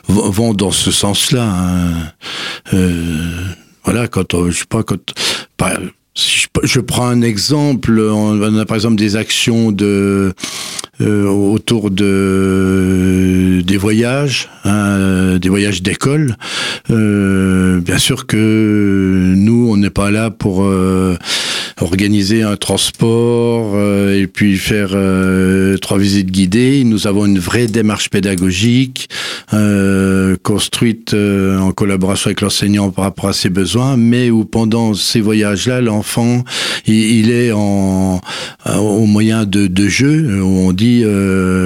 vont 0.06 0.54
dans 0.54 0.70
ce 0.70 0.90
sens-là. 0.90 1.44
Hein. 1.44 1.92
Voilà, 3.84 4.08
quand 4.08 4.50
je 4.50 4.58
sais 4.58 4.64
pas 4.68 4.82
quand. 4.82 5.14
je, 6.14 6.80
prends 6.80 7.06
un 7.06 7.22
exemple, 7.22 7.98
on 8.00 8.56
a 8.56 8.64
par 8.66 8.76
exemple 8.76 8.96
des 8.96 9.16
actions 9.16 9.72
de 9.72 10.32
euh, 11.00 11.26
autour 11.26 11.90
de 11.90 13.62
des 13.64 13.76
voyages, 13.76 14.48
hein, 14.64 15.38
des 15.38 15.48
voyages 15.48 15.82
d'école. 15.82 16.36
Euh, 16.90 17.80
bien 17.80 17.98
sûr 17.98 18.26
que 18.26 19.34
nous, 19.36 19.68
on 19.70 19.76
n'est 19.76 19.90
pas 19.90 20.10
là 20.10 20.30
pour 20.30 20.64
euh, 20.64 21.16
organiser 21.80 22.42
un 22.42 22.56
transport 22.56 23.72
euh, 23.74 24.20
et 24.20 24.26
puis 24.26 24.56
faire 24.56 24.90
euh, 24.94 25.76
trois 25.78 25.98
visites 25.98 26.30
guidées. 26.30 26.82
Nous 26.84 27.06
avons 27.06 27.26
une 27.26 27.38
vraie 27.38 27.66
démarche 27.66 28.10
pédagogique 28.10 29.08
euh, 29.52 30.36
construite 30.42 31.14
en 31.14 31.72
collaboration 31.72 32.28
avec 32.28 32.40
l'enseignant 32.40 32.90
par 32.90 33.04
rapport 33.04 33.28
à 33.28 33.32
ses 33.32 33.50
besoins, 33.50 33.96
mais 33.96 34.30
où 34.30 34.44
pendant 34.44 34.94
ces 34.94 35.20
voyages-là, 35.20 35.80
l'enfant, 35.80 36.44
il, 36.86 37.30
est 37.30 37.52
en, 37.52 38.20
au 38.66 39.06
moyen 39.06 39.44
de, 39.44 39.66
de 39.66 39.88
jeu, 39.88 40.42
où 40.42 40.68
on 40.68 40.72
dit 40.72 40.87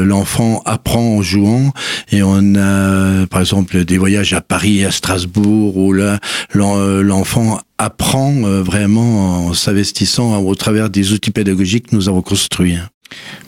l'enfant 0.05 0.63
apprend 0.65 1.17
en 1.17 1.23
jouant, 1.23 1.73
et 2.11 2.23
on 2.23 2.55
a 2.55 3.27
par 3.27 3.41
exemple 3.41 3.85
des 3.85 3.99
voyages 3.99 4.33
à 4.33 4.41
Paris 4.41 4.85
à 4.85 4.91
Strasbourg, 4.91 5.77
où 5.77 5.93
là 5.93 6.19
l'enfant 6.55 7.61
apprend 7.83 8.33
euh, 8.45 8.63
vraiment 8.63 9.49
en 9.49 9.55
s'investissant 9.55 10.41
au 10.45 10.55
travers 10.55 10.89
des 10.89 11.13
outils 11.13 11.31
pédagogiques 11.31 11.91
que 11.91 11.97
nous 11.97 12.09
avons 12.09 12.23
construits. 12.23 12.77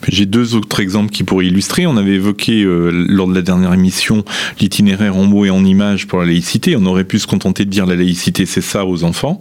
J'ai 0.07 0.25
deux 0.25 0.55
autres 0.55 0.79
exemples 0.79 1.11
qui 1.11 1.23
pourraient 1.23 1.47
illustrer. 1.47 1.87
On 1.87 1.97
avait 1.97 2.13
évoqué 2.13 2.63
euh, 2.63 2.91
lors 2.91 3.27
de 3.27 3.33
la 3.33 3.41
dernière 3.41 3.73
émission 3.73 4.23
l'itinéraire 4.59 5.15
en 5.15 5.23
mots 5.23 5.45
et 5.45 5.49
en 5.49 5.63
images 5.65 6.07
pour 6.07 6.19
la 6.19 6.25
laïcité. 6.25 6.75
On 6.75 6.85
aurait 6.85 7.03
pu 7.03 7.19
se 7.19 7.27
contenter 7.27 7.65
de 7.65 7.69
dire 7.69 7.85
la 7.85 7.95
laïcité 7.95 8.45
c'est 8.45 8.61
ça 8.61 8.85
aux 8.85 9.03
enfants. 9.03 9.39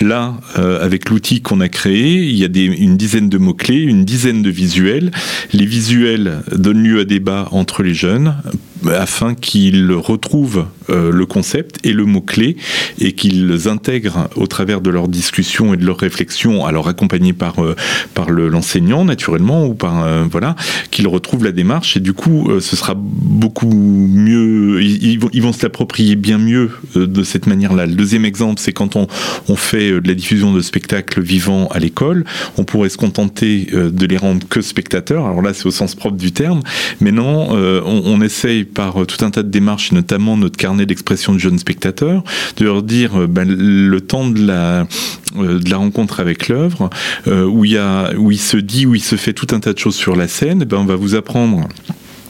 Là, 0.00 0.34
euh, 0.58 0.84
avec 0.84 1.10
l'outil 1.10 1.40
qu'on 1.40 1.60
a 1.60 1.68
créé, 1.68 2.24
il 2.24 2.36
y 2.36 2.44
a 2.44 2.48
une 2.48 2.96
dizaine 2.96 3.28
de 3.28 3.38
mots-clés, 3.38 3.82
une 3.82 4.04
dizaine 4.04 4.42
de 4.42 4.50
visuels. 4.50 5.10
Les 5.52 5.66
visuels 5.66 6.42
donnent 6.52 6.82
lieu 6.82 7.00
à 7.00 7.04
débat 7.04 7.48
entre 7.50 7.82
les 7.82 7.94
jeunes 7.94 8.36
afin 8.86 9.34
qu'ils 9.34 9.92
retrouvent 9.92 10.66
euh, 10.90 11.10
le 11.12 11.26
concept 11.26 11.78
et 11.84 11.92
le 11.92 12.04
mot-clé 12.04 12.56
et 12.98 13.12
qu'ils 13.12 13.68
intègrent 13.68 14.28
au 14.36 14.46
travers 14.46 14.80
de 14.80 14.90
leurs 14.90 15.08
discussions 15.08 15.74
et 15.74 15.76
de 15.76 15.84
leurs 15.84 15.98
réflexions, 15.98 16.64
alors 16.64 16.88
accompagnés 16.88 17.32
par, 17.32 17.62
euh, 17.62 17.76
par 18.14 18.30
l'enseignant 18.30 19.04
naturellement 19.04 19.66
ou 19.66 19.74
par 19.74 20.04
euh, 20.04 20.24
voilà, 20.30 20.56
qu'ils 20.90 21.08
retrouvent 21.08 21.44
la 21.44 21.52
démarche. 21.52 21.96
Et 21.96 22.00
du 22.00 22.12
coup 22.12 22.50
ce 22.60 22.76
sera 22.76 22.94
beaucoup 22.96 23.72
mieux, 23.72 24.82
ils, 24.82 25.18
vont, 25.18 25.30
ils 25.32 25.42
vont 25.42 25.52
se 25.52 25.62
l'approprier 25.62 26.16
bien 26.16 26.38
mieux 26.38 26.70
de 26.94 27.22
cette 27.22 27.46
manière-là. 27.46 27.86
Le 27.86 27.94
deuxième 27.94 28.24
exemple, 28.24 28.60
c'est 28.60 28.72
quand 28.72 28.96
on, 28.96 29.06
on 29.48 29.56
fait 29.56 30.00
de 30.00 30.08
la 30.08 30.14
diffusion 30.14 30.52
de 30.52 30.60
spectacles 30.60 31.20
vivants 31.20 31.68
à 31.68 31.78
l'école, 31.78 32.24
on 32.56 32.64
pourrait 32.64 32.88
se 32.88 32.96
contenter 32.96 33.68
de 33.72 34.06
les 34.06 34.16
rendre 34.16 34.46
que 34.48 34.60
spectateurs, 34.60 35.26
alors 35.26 35.42
là 35.42 35.54
c'est 35.54 35.66
au 35.66 35.70
sens 35.70 35.94
propre 35.94 36.16
du 36.16 36.32
terme, 36.32 36.60
mais 37.00 37.12
non, 37.12 37.48
on, 37.50 38.02
on 38.04 38.20
essaye 38.20 38.64
par 38.64 39.02
euh, 39.02 39.06
tout 39.06 39.24
un 39.24 39.30
tas 39.30 39.42
de 39.42 39.50
démarches, 39.50 39.92
notamment 39.92 40.36
notre 40.36 40.56
carnet 40.56 40.77
d'expression 40.86 41.32
de 41.32 41.38
jeunes 41.38 41.58
spectateurs, 41.58 42.22
de 42.56 42.64
leur 42.64 42.82
dire 42.82 43.20
euh, 43.20 43.26
ben, 43.26 43.48
le 43.48 44.00
temps 44.00 44.28
de 44.28 44.44
la, 44.44 44.86
euh, 45.36 45.58
de 45.58 45.70
la 45.70 45.76
rencontre 45.76 46.20
avec 46.20 46.48
l'œuvre, 46.48 46.90
où, 47.26 47.64
il 47.64 47.72
y 47.72 47.78
a, 47.78 48.12
où 48.16 48.30
il 48.30 48.38
se 48.38 48.56
dit, 48.56 48.86
où 48.86 48.94
il 48.94 49.02
se 49.02 49.16
fait 49.16 49.32
tout 49.32 49.48
un 49.54 49.60
tas 49.60 49.72
de 49.72 49.78
choses 49.78 49.96
sur 49.96 50.16
la 50.16 50.28
scène, 50.28 50.64
ben, 50.64 50.78
on 50.78 50.84
va 50.84 50.96
vous 50.96 51.14
apprendre 51.14 51.68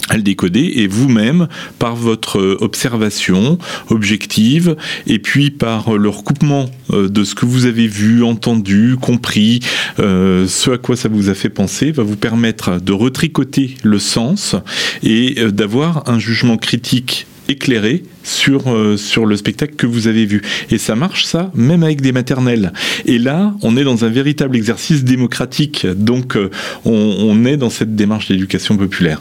à 0.09 0.17
le 0.17 0.23
décoder 0.23 0.73
et 0.77 0.87
vous-même 0.87 1.49
par 1.79 1.95
votre 1.95 2.57
observation 2.61 3.59
objective 3.91 4.77
et 5.07 5.19
puis 5.19 5.51
par 5.51 5.97
le 5.97 6.09
recoupement 6.09 6.71
euh, 6.93 7.09
de 7.09 7.25
ce 7.25 7.35
que 7.35 7.47
vous 7.47 7.67
avez 7.67 7.87
vu, 7.87 8.23
entendu, 8.23 8.97
compris, 9.01 9.61
euh, 9.99 10.47
ce 10.47 10.71
à 10.73 10.79
quoi 10.79 10.97
ça 10.97 11.09
vous 11.09 11.29
a 11.29 11.35
fait 11.35 11.51
penser 11.51 11.91
va 11.91 12.03
vous 12.03 12.17
permettre 12.17 12.81
de 12.81 12.93
retricoter 12.93 13.75
le 13.83 13.99
sens 13.99 14.57
et 15.03 15.37
euh, 15.39 15.51
d'avoir 15.51 16.09
un 16.09 16.19
jugement 16.19 16.57
critique 16.57 17.27
éclairé 17.49 18.03
sur, 18.23 18.65
sur 18.97 19.27
le 19.27 19.37
spectacle 19.37 19.75
que 19.75 19.87
vous 19.87 20.07
avez 20.07 20.27
vu. 20.27 20.43
Et 20.71 20.79
ça 20.79 20.95
marche, 20.95 21.25
ça, 21.25 21.51
même 21.55 21.83
avec 21.83 22.01
des 22.01 22.13
maternelles. 22.13 22.73
Et 23.07 23.19
là, 23.19 23.55
on 23.63 23.77
est 23.77 23.85
dans 23.85 24.05
un 24.05 24.11
véritable 24.11 24.57
exercice 24.57 25.05
démocratique. 25.05 25.87
Donc, 25.87 26.37
on, 26.85 26.93
on 26.93 27.45
est 27.45 27.57
dans 27.57 27.71
cette 27.71 27.97
démarche 27.97 28.29
d'éducation 28.29 28.77
populaire. 28.77 29.21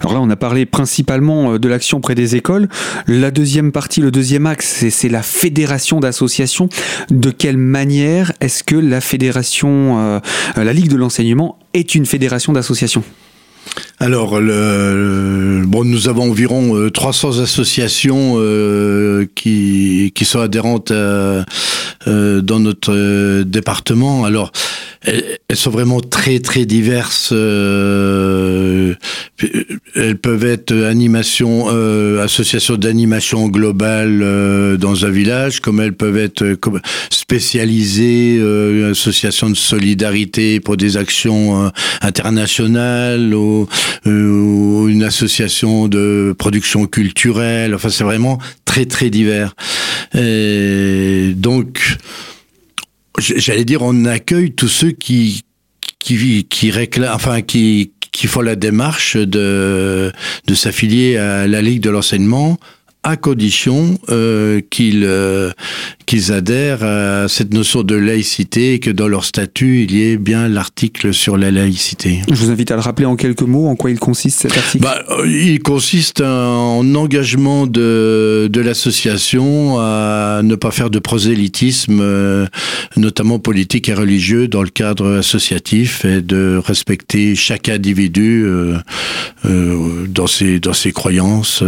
Alors 0.00 0.14
là, 0.14 0.20
on 0.20 0.30
a 0.30 0.36
parlé 0.36 0.66
principalement 0.66 1.52
euh, 1.52 1.58
de 1.58 1.68
l'action 1.68 2.00
près 2.00 2.14
des 2.14 2.36
écoles. 2.36 2.68
La 3.06 3.30
deuxième 3.30 3.72
partie, 3.72 4.00
le 4.00 4.10
deuxième 4.10 4.46
axe, 4.46 4.86
c'est 4.90 5.08
la 5.08 5.22
fédération 5.22 6.00
d'associations. 6.00 6.68
De 7.10 7.30
quelle 7.30 7.56
manière 7.56 8.32
est-ce 8.40 8.64
que 8.64 8.76
la 8.76 9.00
fédération, 9.00 9.98
euh, 9.98 10.20
la 10.56 10.72
Ligue 10.72 10.88
de 10.88 10.96
l'enseignement 10.96 11.58
est 11.74 11.94
une 11.94 12.06
fédération 12.06 12.52
d'associations? 12.52 13.04
Alors, 13.98 14.40
le, 14.40 15.62
bon, 15.66 15.84
nous 15.84 16.08
avons 16.08 16.30
environ 16.30 16.90
300 16.90 17.38
euh, 17.38 17.42
associations 17.42 18.34
euh, 18.36 19.26
qui, 19.34 20.12
qui 20.14 20.24
sont 20.26 20.40
adhérentes 20.40 20.90
euh, 20.90 21.42
dans 22.06 22.60
notre 22.60 23.42
département. 23.42 24.24
Alors, 24.24 24.52
elles, 25.02 25.38
sont 25.54 25.70
vraiment 25.70 26.00
très 26.00 26.40
très 26.40 26.66
diverses. 26.66 27.32
elles 27.32 28.96
peuvent 30.20 30.44
être 30.44 30.72
animation, 30.72 31.68
associations 32.18 32.76
d'animation 32.76 33.48
globale 33.48 34.76
dans 34.78 35.04
un 35.04 35.10
village, 35.10 35.60
comme 35.60 35.80
elles 35.80 35.94
peuvent 35.94 36.18
être 36.18 36.56
spécialisées, 37.10 38.40
associations 38.90 39.50
de 39.50 39.56
solidarité 39.56 40.60
pour 40.60 40.76
des 40.76 40.96
actions 40.96 41.70
internationales. 42.02 43.34
Ou, 43.34 43.68
euh, 44.06 44.86
une 44.88 45.02
association 45.02 45.88
de 45.88 46.34
production 46.38 46.86
culturelle. 46.86 47.74
Enfin, 47.74 47.88
c'est 47.88 48.04
vraiment 48.04 48.38
très 48.64 48.86
très 48.86 49.10
divers. 49.10 49.54
Et 50.14 51.32
donc 51.36 51.75
j'allais 53.18 53.64
dire, 53.64 53.82
on 53.82 54.04
accueille 54.04 54.52
tous 54.52 54.68
ceux 54.68 54.90
qui 54.90 55.42
qui 55.98 56.44
qui 56.44 56.70
réclament, 56.70 57.14
enfin 57.14 57.42
qui 57.42 57.92
qui 58.12 58.26
font 58.26 58.40
la 58.40 58.56
démarche 58.56 59.16
de 59.16 60.12
de 60.46 60.54
s'affilier 60.54 61.16
à 61.16 61.46
la 61.46 61.62
Ligue 61.62 61.82
de 61.82 61.90
l'enseignement 61.90 62.58
à 63.06 63.16
condition 63.16 63.98
euh, 64.08 64.60
qu'ils 64.68 65.04
euh, 65.04 65.52
qu'ils 66.06 66.32
adhèrent 66.32 66.82
à 66.82 67.28
cette 67.28 67.52
notion 67.52 67.82
de 67.82 67.94
laïcité 67.96 68.74
et 68.74 68.78
que 68.78 68.90
dans 68.90 69.08
leur 69.08 69.24
statut, 69.24 69.82
il 69.82 69.92
y 69.92 70.04
ait 70.04 70.16
bien 70.16 70.48
l'article 70.48 71.12
sur 71.12 71.36
la 71.36 71.50
laïcité. 71.50 72.22
Je 72.28 72.34
vous 72.34 72.50
invite 72.50 72.70
à 72.70 72.76
le 72.76 72.80
rappeler 72.80 73.06
en 73.06 73.16
quelques 73.16 73.42
mots, 73.42 73.66
en 73.66 73.76
quoi 73.76 73.90
il 73.90 73.98
consiste 73.98 74.40
cet 74.40 74.56
article? 74.56 74.84
Bah, 74.84 75.02
Il 75.26 75.60
consiste 75.60 76.20
en 76.20 76.94
engagement 76.94 77.66
de, 77.66 78.48
de 78.50 78.60
l'association 78.60 79.78
à 79.80 80.40
ne 80.42 80.54
pas 80.54 80.70
faire 80.70 80.90
de 80.90 80.98
prosélytisme, 80.98 81.98
euh, 82.00 82.46
notamment 82.96 83.38
politique 83.38 83.88
et 83.88 83.94
religieux, 83.94 84.48
dans 84.48 84.62
le 84.62 84.70
cadre 84.70 85.16
associatif 85.18 86.04
et 86.04 86.22
de 86.22 86.60
respecter 86.64 87.34
chaque 87.34 87.68
individu 87.68 88.44
euh, 88.44 88.76
euh, 89.44 90.06
dans, 90.06 90.26
ses, 90.26 90.60
dans 90.60 90.72
ses 90.72 90.92
croyances 90.92 91.62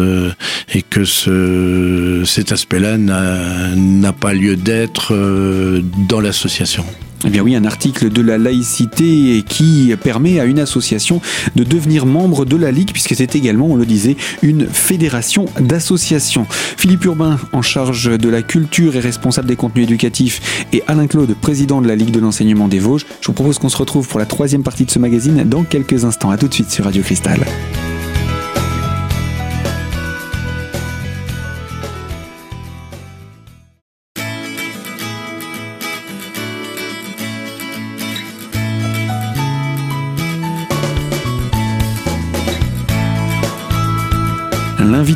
et 0.73 0.83
que 0.83 1.05
ce, 1.05 2.23
cet 2.25 2.53
aspect-là 2.53 2.97
n'a 2.99 4.13
pas 4.13 4.28
lieu 4.33 4.57
d'être 4.57 5.15
euh, 5.15 5.83
dans 6.09 6.21
l'association. 6.21 6.85
Eh 7.27 7.31
bien 7.31 7.43
oui, 7.43 7.57
un 7.57 7.65
article 7.65 8.11
de 8.11 8.23
la 8.23 8.39
laïcité 8.39 9.43
qui 9.49 9.93
permet 10.01 10.39
à 10.39 10.45
une 10.45 10.61
association 10.61 11.21
de 11.57 11.65
devenir 11.65 12.07
membre 12.07 12.45
de 12.45 12.57
la 12.57 12.71
Ligue, 12.71 12.93
puisque 12.93 13.17
c'est 13.17 13.35
également, 13.35 13.67
on 13.67 13.77
le 13.77 13.87
disait, 13.87 14.17
une 14.43 14.69
fédération 14.69 15.47
d'associations. 15.59 16.47
Philippe 16.49 17.05
Urbain, 17.05 17.39
en 17.53 17.63
charge 17.63 18.17
de 18.17 18.29
la 18.29 18.43
culture 18.43 18.95
et 18.95 19.01
responsable 19.01 19.49
des 19.49 19.57
contenus 19.57 19.85
éducatifs, 19.85 20.65
et 20.73 20.85
Alain 20.87 21.09
Claude, 21.09 21.35
président 21.35 21.83
de 21.83 21.89
la 21.89 21.97
Ligue 21.97 22.13
de 22.13 22.21
l'enseignement 22.21 22.69
des 22.69 22.79
Vosges. 22.79 23.07
Je 23.21 23.27
vous 23.27 23.33
propose 23.33 23.59
qu'on 23.59 23.69
se 23.69 23.77
retrouve 23.77 24.07
pour 24.07 24.21
la 24.21 24.27
troisième 24.27 24.63
partie 24.63 24.85
de 24.85 24.91
ce 24.91 25.01
magazine 25.01 25.43
dans 25.45 25.65
quelques 25.65 26.05
instants. 26.05 26.31
A 26.31 26.39
tout 26.39 26.47
de 26.47 26.55
suite 26.55 26.71
sur 26.71 26.85
Radio 26.85 27.03
Cristal. 27.03 27.41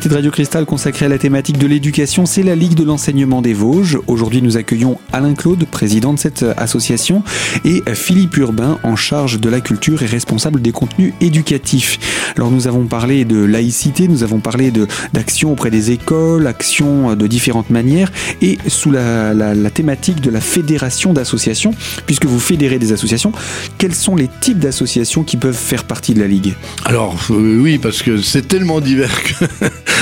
De 0.08 0.16
Radio 0.16 0.32
Cristal 0.32 0.66
consacré 0.66 1.06
à 1.06 1.08
la 1.08 1.16
thématique 1.16 1.58
de 1.58 1.66
l'éducation, 1.68 2.26
c'est 2.26 2.42
la 2.42 2.56
Ligue 2.56 2.74
de 2.74 2.82
l'enseignement 2.82 3.40
des 3.40 3.54
Vosges. 3.54 3.98
Aujourd'hui, 4.08 4.42
nous 4.42 4.56
accueillons 4.56 4.98
Alain 5.12 5.34
Claude, 5.34 5.64
président 5.64 6.12
de 6.12 6.18
cette 6.18 6.44
association, 6.56 7.22
et 7.64 7.82
Philippe 7.94 8.36
Urbain, 8.36 8.78
en 8.82 8.96
charge 8.96 9.40
de 9.40 9.48
la 9.48 9.60
culture 9.60 10.02
et 10.02 10.06
responsable 10.06 10.60
des 10.60 10.72
contenus 10.72 11.14
éducatifs. 11.20 12.32
Alors, 12.36 12.50
nous 12.50 12.66
avons 12.66 12.86
parlé 12.86 13.24
de 13.24 13.44
laïcité, 13.44 14.08
nous 14.08 14.24
avons 14.24 14.40
parlé 14.40 14.72
d'action 15.12 15.52
auprès 15.52 15.70
des 15.70 15.92
écoles, 15.92 16.48
actions 16.48 17.14
de 17.14 17.26
différentes 17.28 17.70
manières, 17.70 18.10
et 18.42 18.58
sous 18.66 18.90
la, 18.90 19.32
la 19.34 19.70
thématique 19.70 20.20
de 20.20 20.30
la 20.30 20.40
fédération 20.40 21.12
d'associations, 21.12 21.74
puisque 22.06 22.26
vous 22.26 22.40
fédérez 22.40 22.80
des 22.80 22.92
associations, 22.92 23.32
quels 23.78 23.94
sont 23.94 24.16
les 24.16 24.28
types 24.40 24.58
d'associations 24.58 25.22
qui 25.22 25.36
peuvent 25.36 25.56
faire 25.56 25.84
partie 25.84 26.12
de 26.12 26.20
la 26.20 26.26
Ligue? 26.26 26.54
Alors, 26.84 27.16
euh, 27.30 27.60
oui, 27.60 27.78
parce 27.78 28.02
que 28.02 28.20
c'est 28.20 28.48
tellement 28.48 28.80
divers 28.80 29.22
que 29.22 29.44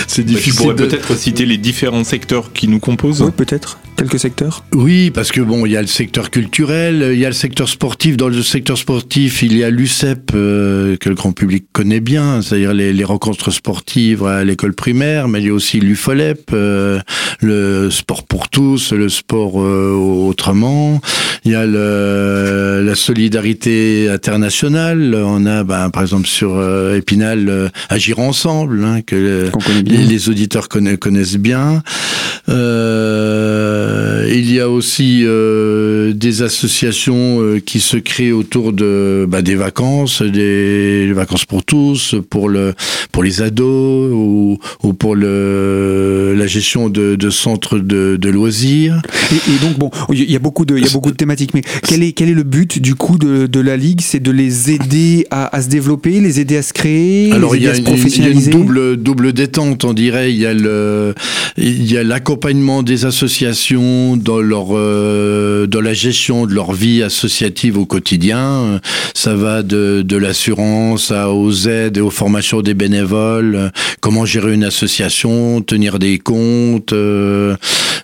c'est 0.07 0.25
difficile. 0.25 0.53
Tu 0.53 0.59
pourrais 0.59 0.77
peut-être 0.77 1.17
citer 1.17 1.47
les 1.47 1.59
différents 1.59 2.05
secteurs 2.05 2.53
qui 2.53 2.69
nous 2.69 2.81
composent 2.81 3.23
Oui, 3.23 3.31
peut-être. 3.37 3.79
Quelques 3.97 4.19
secteurs 4.19 4.65
Oui, 4.73 5.11
parce 5.11 5.31
que 5.31 5.43
bon, 5.43 5.67
il 5.67 5.73
y 5.73 5.77
a 5.77 5.83
le 5.83 5.87
secteur 5.87 6.31
culturel, 6.31 7.11
il 7.13 7.19
y 7.19 7.27
a 7.27 7.29
le 7.29 7.35
secteur 7.35 7.69
sportif. 7.69 8.17
Dans 8.17 8.29
le 8.29 8.43
secteur 8.43 8.79
sportif, 8.79 9.43
il 9.43 9.57
y 9.57 9.63
a 9.63 9.69
l'UCEP, 9.69 10.31
euh, 10.35 10.97
que 10.97 11.11
le 11.11 11.15
grand 11.15 11.33
public 11.33 11.67
connaît 11.73 12.01
bien, 12.01 12.41
c'est-à-dire 12.41 12.73
les, 12.73 13.05
rencontres 13.05 13.51
sportives 13.51 14.25
à 14.25 14.43
l'école 14.43 14.73
primaire, 14.73 15.29
mais 15.29 15.41
il 15.41 15.49
y 15.49 15.51
a 15.51 15.53
aussi 15.53 15.81
l'UFOLEP, 15.81 16.51
euh, 16.55 17.01
le 17.41 17.91
sport 17.91 18.25
pour 18.25 18.49
tous, 18.49 18.93
le 18.93 19.11
sport 19.11 19.61
euh, 19.61 19.93
autrement. 19.93 21.01
Il 21.45 21.53
y 21.53 21.55
a 21.55 21.67
le, 21.67 22.70
la 22.81 22.95
solidarité 22.95 24.09
internationale. 24.09 25.15
On 25.15 25.47
a, 25.47 25.65
ben, 25.65 25.91
par 25.91 26.03
exemple, 26.03 26.27
sur 26.27 26.61
Épinal, 26.95 27.71
Agir 27.89 28.19
ensemble, 28.19 28.85
hein, 28.85 29.01
que 29.03 29.51
les, 29.85 30.05
les, 30.05 30.29
auditeurs 30.29 30.69
connaissent 30.69 31.37
bien. 31.37 31.83
Euh, 32.49 33.40
il 34.29 34.53
y 34.53 34.61
a 34.61 34.69
aussi 34.69 35.23
euh, 35.25 36.13
des 36.13 36.43
associations 36.43 37.41
euh, 37.41 37.61
qui 37.61 37.81
se 37.81 37.97
créent 37.97 38.33
autour 38.33 38.73
de 38.73 39.27
bah, 39.29 39.43
des 39.43 39.55
vacances, 39.55 40.23
des 40.23 41.13
vacances 41.13 41.45
pour 41.45 41.65
tous, 41.65 42.15
pour 42.31 42.49
le 42.49 42.75
pour 43.13 43.23
les 43.23 43.43
ados 43.43 44.13
ou, 44.13 44.59
ou 44.83 44.93
pour 44.93 45.15
le 45.15 46.35
la 46.37 46.47
gestion 46.47 46.89
de, 46.89 47.17
de 47.17 47.31
centres 47.31 47.79
de, 47.79 48.17
de 48.17 48.29
loisirs. 48.31 49.01
Et, 49.33 49.37
et, 49.37 49.59
donc 49.67 49.79
bon, 49.79 49.91
il 50.13 50.31
y 50.31 50.37
a 50.37 50.39
beaucoup 50.39 50.65
de 50.65 50.77
il 50.77 50.85
y 50.85 50.89
a 50.89 50.93
beaucoup 50.93 51.11
de 51.11 51.17
thématiques, 51.17 51.55
mais 51.55 51.63
quel 51.87 52.03
est 52.03 52.13
quel 52.13 52.29
est 52.29 52.35
le 52.35 52.43
but 52.43 52.81
du 52.81 52.95
coup 52.95 53.19
de, 53.19 53.47
de 53.47 53.61
la 53.61 53.77
ligue? 53.77 54.01
C'est 54.01 54.21
de 54.21 54.31
les 54.31 54.71
aider 54.71 55.27
à, 55.31 55.55
à, 55.55 55.63
se 55.63 55.69
développer, 55.69 56.21
les 56.21 56.41
aider 56.41 56.57
à 56.57 56.63
se 56.63 56.73
créer, 56.73 57.33
Alors 57.33 57.55
les 57.55 57.59
aider 57.59 57.65
il 57.65 57.67
y 57.67 57.69
a, 57.69 57.73
à 57.73 57.75
se 57.77 57.83
professionnaliser. 57.83 58.51
Il 58.51 58.55
y 58.55 58.57
a 58.57 58.59
une 58.59 58.67
double 58.67 58.97
double 58.97 59.33
détente, 59.33 59.85
on 59.85 59.93
dirait. 59.93 60.33
Il 60.33 60.39
y 60.39 60.47
a 60.47 60.55
le 60.55 61.15
il 61.57 61.91
y 61.91 61.97
a 61.97 62.05
l'accompagnement 62.05 62.83
des 62.83 63.05
associations 63.05 63.70
dans 63.73 64.41
leur 64.41 64.69
euh, 64.73 65.67
dans 65.67 65.81
la 65.81 65.93
gestion 65.93 66.47
de 66.47 66.55
leur 66.55 66.73
vie 66.73 67.03
associative 67.03 67.79
au 67.79 67.87
quotidien. 67.87 68.81
Ça 69.15 69.35
va 69.35 69.63
de, 69.63 70.03
de 70.03 70.17
l'assurance 70.17 71.13
aux 71.13 71.69
aides 71.69 71.99
et 71.99 72.01
aux 72.01 72.11
formations 72.11 72.63
des 72.63 72.75
bénévoles, 72.75 73.71
comment 74.01 74.25
gérer 74.25 74.55
une 74.55 74.65
association, 74.65 75.61
tenir 75.61 75.99
des 75.99 76.19
comptes, 76.19 76.93
euh, 76.93 77.57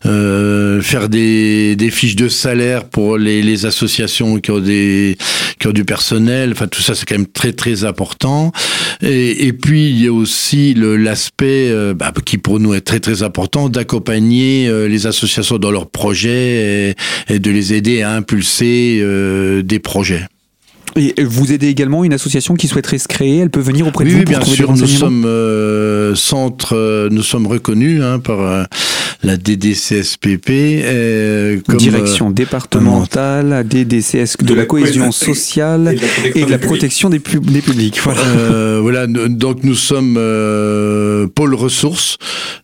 euh, 0.05 0.81
faire 0.83 1.09
des, 1.09 1.75
des 1.75 1.91
fiches 1.91 2.17
de 2.17 2.29
salaire 2.29 2.85
pour 2.85 3.19
les, 3.19 3.67
associations 3.67 4.39
qui 4.39 4.51
ont 4.51 4.61
des 4.61 5.17
qui 5.59 5.69
ont 5.69 5.73
du 5.73 5.85
personnel. 5.85 6.53
Enfin, 6.53 6.67
tout 6.67 6.83
ça, 6.83 6.95
c'est 6.95 7.07
quand 7.07 7.17
même 7.17 7.27
très 7.27 7.53
très 7.53 7.85
important. 7.85 8.53
Et, 9.01 9.47
et 9.47 9.53
puis 9.53 9.89
il 9.89 10.05
y 10.05 10.09
a 10.09 10.13
aussi 10.13 10.75
l'aspect 10.75 11.73
bah, 11.95 12.13
qui 12.25 12.39
pour 12.39 12.61
nous 12.61 12.75
est 12.75 12.83
très 12.83 13.01
très 13.01 13.23
important 13.23 13.69
d'accompagner 13.69 14.71
les 14.89 15.07
associations 15.07 15.56
dans 15.59 15.71
leurs 15.71 15.89
projets 15.89 16.91
et, 17.29 17.35
et 17.35 17.39
de 17.39 17.51
les 17.51 17.75
aider 17.75 18.03
à 18.03 18.13
impulser 18.13 18.99
euh, 19.01 19.63
des 19.63 19.79
projets. 19.79 20.27
Et 20.97 21.25
vous 21.25 21.53
aidez 21.53 21.69
également 21.69 22.05
une 22.05 22.15
association 22.15 22.55
qui 22.55 22.69
souhaiterait 22.69 22.99
se 22.99 23.09
créer. 23.09 23.39
Elle 23.39 23.51
peut 23.51 23.61
venir 23.61 23.87
auprès 23.87 24.05
de 24.05 24.09
oui, 24.09 24.15
vous 24.15 24.21
oui, 24.21 24.25
bien 24.25 24.41
sûr. 24.43 24.73
Nous 24.73 24.87
sommes 24.87 25.25
euh, 25.27 26.15
centre, 26.15 26.75
euh, 26.75 27.09
nous 27.11 27.23
sommes 27.23 27.47
reconnus 27.47 28.03
hein, 28.03 28.19
par 28.19 28.67
la 29.23 29.37
DDCSPP 29.37 30.51
euh, 30.51 31.61
comme 31.67 31.77
Direction 31.79 32.31
départementale, 32.31 33.67
DDCS 33.69 34.37
de 34.43 34.55
la 34.55 34.65
cohésion 34.67 35.13
sociale 35.13 35.97
et 36.35 36.45
de 36.45 36.51
la 36.51 36.59
protection 36.59 37.11
des, 37.11 37.19
pub- 37.19 37.51
des 37.51 37.61
publics. 37.63 37.99
Voilà. 38.03 38.21
Euh, 38.23 38.79
voilà, 38.83 39.07
nous- 39.07 39.29
donc 39.29 39.65
nous 39.65 39.75
sommes 39.75 40.17
euh, 40.19 41.27
pôle 41.27 41.55
ressources 41.55 42.19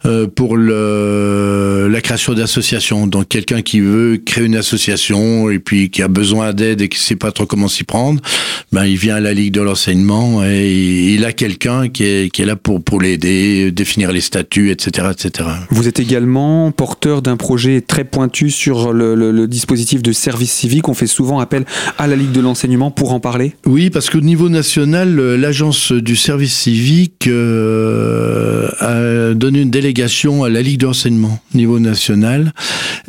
euh, 0.05 0.27
pour 0.27 0.57
le, 0.57 1.88
la 1.91 2.01
création 2.01 2.35
d'associations. 2.35 3.07
Donc 3.07 3.29
quelqu'un 3.29 3.62
qui 3.62 3.81
veut 3.81 4.19
créer 4.25 4.45
une 4.45 4.57
association 4.57 5.51
et 5.51 5.59
puis 5.59 5.91
qui 5.91 6.03
a 6.03 6.09
besoin 6.09 6.53
d'aide 6.53 6.81
et 6.83 6.88
qui 6.88 6.99
sait 6.99 7.17
pas 7.17 7.33
trop 7.33 7.47
comment 7.47 7.69
s'y 7.69 7.85
prendre, 7.85 8.21
ben 8.73 8.85
il 8.85 8.97
vient 8.97 9.17
à 9.17 9.21
la 9.21 9.33
Ligue 9.33 9.53
de 9.53 9.61
l'enseignement 9.62 10.45
et 10.45 10.71
il, 10.73 11.15
il 11.15 11.25
a 11.25 11.33
quelqu'un 11.33 11.88
qui 11.88 12.05
est, 12.05 12.31
qui 12.33 12.43
est 12.43 12.47
là 12.47 12.57
pour, 12.57 12.83
pour 12.83 13.01
l'aider, 13.01 13.71
définir 13.73 14.12
les 14.12 14.21
statuts, 14.21 14.71
etc., 14.71 15.09
etc. 15.12 15.49
Vous 15.71 15.88
êtes 15.88 16.01
également 16.01 16.41
porteur 16.76 17.22
d'un 17.22 17.37
projet 17.37 17.81
très 17.81 18.05
pointu 18.05 18.50
sur 18.50 18.92
le, 18.92 19.46
dispositif 19.46 20.02
de 20.02 20.12
service 20.12 20.52
civique. 20.52 20.88
On 20.88 20.94
fait 20.94 21.07
souvent 21.07 21.40
appel 21.40 21.64
à 21.98 22.07
la 22.07 22.16
Ligue 22.16 22.33
de 22.33 22.40
l'enseignement 22.40 22.90
pour 22.90 23.12
en 23.12 23.20
parler. 23.20 23.55
Oui, 23.66 23.90
parce 23.90 24.11
qu'au 24.11 24.20
niveau 24.20 24.48
national, 24.48 25.16
l'agence 25.16 25.92
du 25.92 26.16
service 26.16 26.55
civique 26.55 27.26
euh, 27.26 28.68
a 28.78 29.35
donné 29.35 29.61
une 29.61 29.70
délégation 29.70 30.44
à 30.44 30.50
la 30.50 30.62
Ligue 30.62 30.81
d'enseignement 30.81 31.40
au 31.55 31.57
niveau 31.57 31.78
national. 31.78 32.52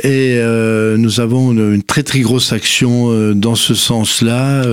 Et 0.02 0.36
euh, 0.38 0.98
nous 0.98 1.20
avons 1.20 1.52
une, 1.52 1.84
très 1.84 2.04
très 2.04 2.22
grosse 2.22 2.52
action 2.52 3.12
euh, 3.12 3.34
dans 3.34 3.56
ce 3.56 3.74
sens-là, 3.74 4.64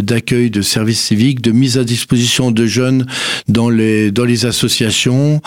d'accueil 0.00 0.50
de 0.50 0.62
service 0.62 1.00
civique, 1.00 1.40
de 1.42 1.50
mise 1.50 1.78
à 1.78 1.84
disposition 1.84 2.50
de 2.50 2.66
jeunes 2.66 3.06
dans 3.48 3.70
les, 3.70 4.10
dans 4.10 4.24
les 4.24 4.46
associations 4.46 5.40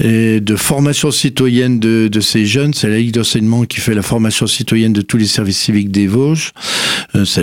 et 0.00 0.40
de 0.40 0.56
formation 0.56 1.10
citoyenne 1.10 1.80
de, 1.82 2.20
ces 2.20 2.46
jeunes. 2.46 2.72
C'est 2.74 2.88
la 2.88 2.98
Ligue 2.98 3.12
d'enseignement 3.12 3.64
qui 3.64 3.80
fait 3.80 3.94
la 3.94 4.02
formation 4.02 4.46
citoyenne 4.46 4.92
de 4.92 5.02
tous 5.02 5.16
les 5.16 5.26
services 5.26 5.58
civiques 5.58 5.90
des 5.90 6.06
Vosges. 6.06 6.52
Euh, 7.14 7.24
C'est 7.24 7.42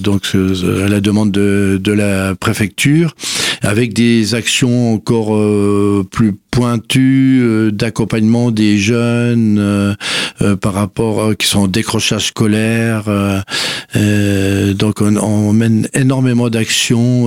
donc 0.00 0.22
euh, 0.34 0.86
à 0.86 0.88
la 0.88 1.00
demande 1.00 1.32
de, 1.32 1.92
la 1.92 2.34
préfecture. 2.34 3.14
avec 3.62 3.94
des 3.94 4.34
actions 4.34 4.94
encore 4.94 5.32
plus 6.10 6.34
pointues 6.50 7.70
d'accompagnement 7.72 8.50
des 8.50 8.76
jeunes 8.78 9.96
par 10.60 10.74
rapport 10.74 11.36
qui 11.36 11.46
sont 11.46 11.60
en 11.60 11.68
décrochage 11.68 12.26
scolaire. 12.26 13.04
donc 14.74 15.00
on, 15.00 15.52
mène 15.52 15.88
énormément 15.94 16.50
d'actions 16.50 17.24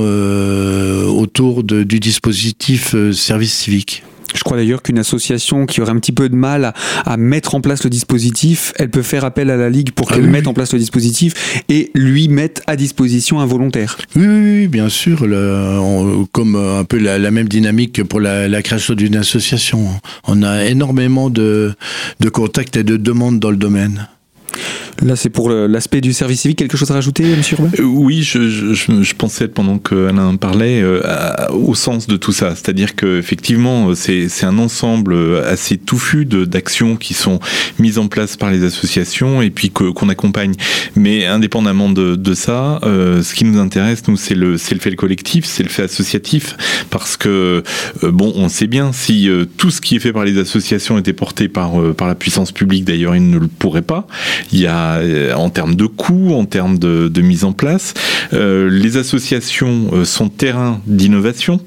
autour 1.08 1.63
du 1.63 2.00
dispositif 2.00 2.95
service 3.13 3.54
civique. 3.54 4.04
Je 4.36 4.44
crois 4.44 4.58
d'ailleurs 4.58 4.82
qu'une 4.82 5.00
association 5.00 5.66
qui 5.66 5.82
aurait 5.82 5.92
un 5.92 6.00
petit 6.00 6.12
peu 6.12 6.30
de 6.30 6.36
mal 6.36 6.74
à, 7.06 7.18
mettre 7.18 7.56
en 7.56 7.62
place 7.62 7.84
le 7.84 7.90
dispositif, 7.90 8.74
elle 8.78 8.90
peut 8.90 9.02
faire 9.02 9.26
appel 9.26 9.50
à 9.50 9.58
la 9.58 9.70
Ligue 9.70 9.92
pour 9.92 10.12
ah 10.12 10.16
qu'elle 10.16 10.28
mette 10.28 10.48
en 10.48 10.54
place 10.54 10.74
le 10.74 10.80
dispositif 10.80 11.62
et 11.70 11.92
lui 11.96 12.28
mette 12.28 12.62
à 12.68 12.76
disposition 12.76 13.40
un 13.40 13.46
volontaire. 13.46 13.98
Oui, 14.16 14.26
oui, 14.26 14.68
bien 14.68 14.90
sûr, 14.90 15.20
comme 16.32 16.56
un 16.56 16.84
peu 16.84 16.98
la, 16.98 17.32
même 17.32 17.48
dynamique 17.48 17.94
que 17.94 18.02
pour 18.02 18.20
la, 18.20 18.62
création 18.62 18.94
d'une 18.94 19.16
association. 19.16 19.88
On 20.26 20.44
a 20.44 20.66
énormément 20.66 21.30
de 21.30 21.76
contacts 22.32 22.78
et 22.78 22.84
de 22.84 22.98
demandes 22.98 23.40
dans 23.40 23.52
le 23.52 23.58
domaine. 23.58 24.08
Là, 25.03 25.15
c'est 25.15 25.29
pour 25.29 25.49
l'aspect 25.49 26.01
du 26.01 26.12
service 26.12 26.41
civique. 26.41 26.57
Quelque 26.57 26.77
chose 26.77 26.89
à 26.89 26.95
rajouter, 26.95 27.23
Monsieur 27.36 27.57
Urbain? 27.57 27.71
Euh, 27.79 27.83
Oui, 27.83 28.23
je, 28.23 29.13
pensais 29.13 29.47
pendant 29.47 29.77
que 29.77 30.07
Alain 30.07 30.36
parlait 30.36 30.81
euh, 30.81 31.01
au 31.51 31.75
sens 31.75 32.07
de 32.07 32.17
tout 32.17 32.31
ça, 32.31 32.55
c'est-à-dire 32.55 32.95
que 32.95 33.19
effectivement, 33.19 33.93
c'est 33.95 34.27
un 34.43 34.57
ensemble 34.57 35.15
assez 35.45 35.77
touffu 35.77 36.25
d'actions 36.25 36.95
qui 36.95 37.13
sont 37.13 37.39
mises 37.79 37.97
en 37.97 38.07
place 38.07 38.38
par 38.38 38.51
les 38.51 38.63
associations 38.63 39.41
et 39.41 39.49
puis 39.49 39.69
qu'on 39.69 40.10
accompagne. 40.10 40.53
Mais 40.95 41.25
indépendamment 41.25 41.89
de, 41.89 42.33
ça, 42.33 42.79
euh, 42.83 43.21
ce 43.21 43.33
qui 43.33 43.45
nous 43.45 43.60
intéresse, 43.60 44.07
nous, 44.07 44.17
c'est 44.17 44.36
le, 44.36 44.53
le 44.53 44.57
fait 44.57 44.95
collectif, 44.95 45.45
c'est 45.45 45.63
le 45.63 45.69
fait 45.69 45.83
associatif, 45.83 46.55
parce 46.89 47.17
que 47.17 47.63
bon, 48.03 48.33
on 48.36 48.49
sait 48.49 48.67
bien 48.67 48.91
si 48.93 49.29
tout 49.57 49.69
ce 49.69 49.81
qui 49.81 49.95
est 49.95 49.99
fait 49.99 50.13
par 50.13 50.25
les 50.25 50.38
associations 50.38 50.97
était 50.97 51.13
porté 51.13 51.47
par 51.47 51.73
par 51.95 52.07
la 52.07 52.15
puissance 52.15 52.51
publique, 52.51 52.86
d'ailleurs, 52.86 53.15
il 53.15 53.29
ne 53.29 53.38
le 53.38 53.47
pourrait 53.47 53.81
pas. 53.81 54.07
Il 54.51 54.60
y 54.60 54.67
a 54.67 54.87
euh, 54.95 55.34
en 55.34 55.50
termes 55.50 55.76
de 55.76 55.86
coûts, 55.86 56.34
en 56.34 56.45
termes 56.45 56.78
de, 56.80 57.21
mise 57.21 57.43
en 57.43 57.52
place. 57.52 57.93
Euh, 58.34 58.69
les 58.69 58.97
associations 58.97 59.89
euh, 59.93 60.06
sont 60.06 60.30
terrain 60.30 60.80
d'innovation. 60.86 61.60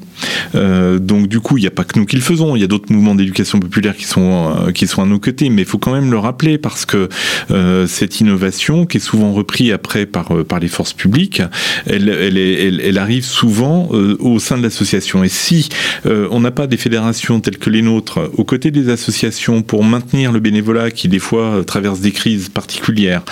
Euh, 0.55 0.99
donc 0.99 1.29
du 1.29 1.41
coup, 1.41 1.59
il 1.59 1.63
n'y 1.63 1.67
a 1.67 1.71
pas 1.71 1.85
que 1.85 1.99
nous 1.99 2.07
qui 2.07 2.17
le 2.17 2.23
faisons, 2.23 2.57
il 2.57 2.61
y 2.61 2.65
a 2.65 2.67
d'autres 2.67 2.93
mouvements 2.93 3.15
d'éducation 3.15 3.61
populaire 3.61 3.97
qui 3.97 4.05
sont 4.05 4.55
euh, 4.69 4.73
qui 4.73 4.87
sont 4.87 5.03
à 5.03 5.07
nos 5.07 5.19
côtés, 5.19 5.51
mais 5.51 5.63
il 5.63 5.69
faut 5.69 5.79
quand 5.79 5.93
même 5.93 6.11
le 6.11 6.19
rappeler 6.19 6.59
parce 6.59 6.87
que 6.87 7.09
euh, 7.51 7.87
cette 7.87 8.21
innovation, 8.21 8.87
qui 8.87 8.99
est 8.99 9.01
souvent 9.01 9.33
reprise 9.33 9.73
après 9.73 10.07
par 10.07 10.45
par 10.45 10.61
les 10.61 10.69
forces 10.69 10.93
publiques, 10.93 11.43
elle 11.87 12.09
elle, 12.09 12.39
elle, 12.39 12.81
elle 12.81 12.99
arrive 12.99 13.25
souvent 13.25 13.89
au 13.91 14.39
sein 14.39 14.59
de 14.59 14.63
l'association. 14.63 15.25
Et 15.25 15.29
si 15.29 15.69
on 16.05 16.41
n'a 16.41 16.51
pas 16.51 16.67
des 16.67 16.77
fédérations 16.77 17.41
telles 17.41 17.59
que 17.59 17.71
les 17.71 17.83
nôtres 17.83 18.31
aux 18.37 18.45
côtés 18.45 18.71
des 18.71 18.89
associations 18.89 19.63
pour 19.63 19.85
maintenir 19.85 20.33
le 20.33 20.41
bénévolat 20.41 20.91
qui 20.91 21.09
des 21.09 21.19
fois 21.19 21.63
traverse 21.67 22.01
des 22.01 22.13
crises 22.13 22.49
particulières, 22.49 23.23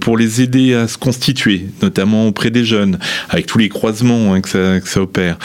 pour 0.00 0.16
les 0.16 0.42
aider 0.42 0.74
à 0.74 0.88
se 0.88 0.98
constituer, 0.98 1.66
notamment 1.82 2.26
auprès 2.26 2.50
des 2.50 2.64
jeunes, 2.64 2.98
avec 3.28 3.46
tous 3.46 3.58
les 3.58 3.68
croisements 3.68 4.34
hein, 4.34 4.40
que, 4.40 4.48
ça, 4.48 4.80
que 4.80 4.88
ça 4.88 5.00
opère, 5.02 5.38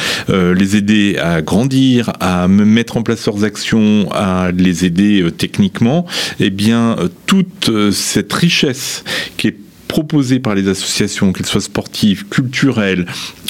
aider 0.76 1.18
à 1.18 1.42
grandir, 1.42 2.14
à 2.20 2.48
mettre 2.48 2.98
en 2.98 3.04
place 3.04 3.26
leurs 3.26 3.44
actions, 3.44 4.10
à 4.12 4.52
les 4.52 4.86
aider 4.86 5.22
euh, 5.22 5.32
techniquement, 5.32 6.06
eh 6.40 6.50
bien, 6.50 6.98
euh, 6.98 7.08
toute 7.26 7.70
euh, 7.70 7.92
cette 7.92 8.32
richesse 8.34 9.04
qui 9.38 9.48
est 9.48 9.56
proposée 9.88 10.40
par 10.40 10.56
les 10.56 10.68
associations, 10.68 11.32
qu'elles 11.32 11.46
soient 11.46 11.62
sportives, 11.62 12.28
culturelles, 12.28 13.06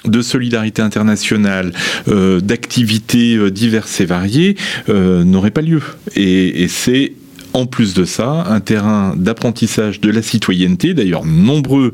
de 0.06 0.22
solidarité 0.22 0.84
internationale, 0.84 1.74
d'activités 2.06 3.50
diverses 3.50 4.00
et 4.00 4.06
variées, 4.06 4.56
n'aurait 4.88 5.52
pas 5.52 5.62
lieu. 5.62 5.82
Et, 6.16 6.62
et 6.62 6.68
c'est 6.68 7.14
en 7.58 7.66
plus 7.66 7.96
de 7.96 8.06
ça, 8.06 8.46
un 8.48 8.60
terrain 8.60 9.16
d'apprentissage 9.18 10.00
de 10.00 10.12
la 10.12 10.22
citoyenneté. 10.22 10.94
D'ailleurs, 10.94 11.26
nombreux 11.26 11.92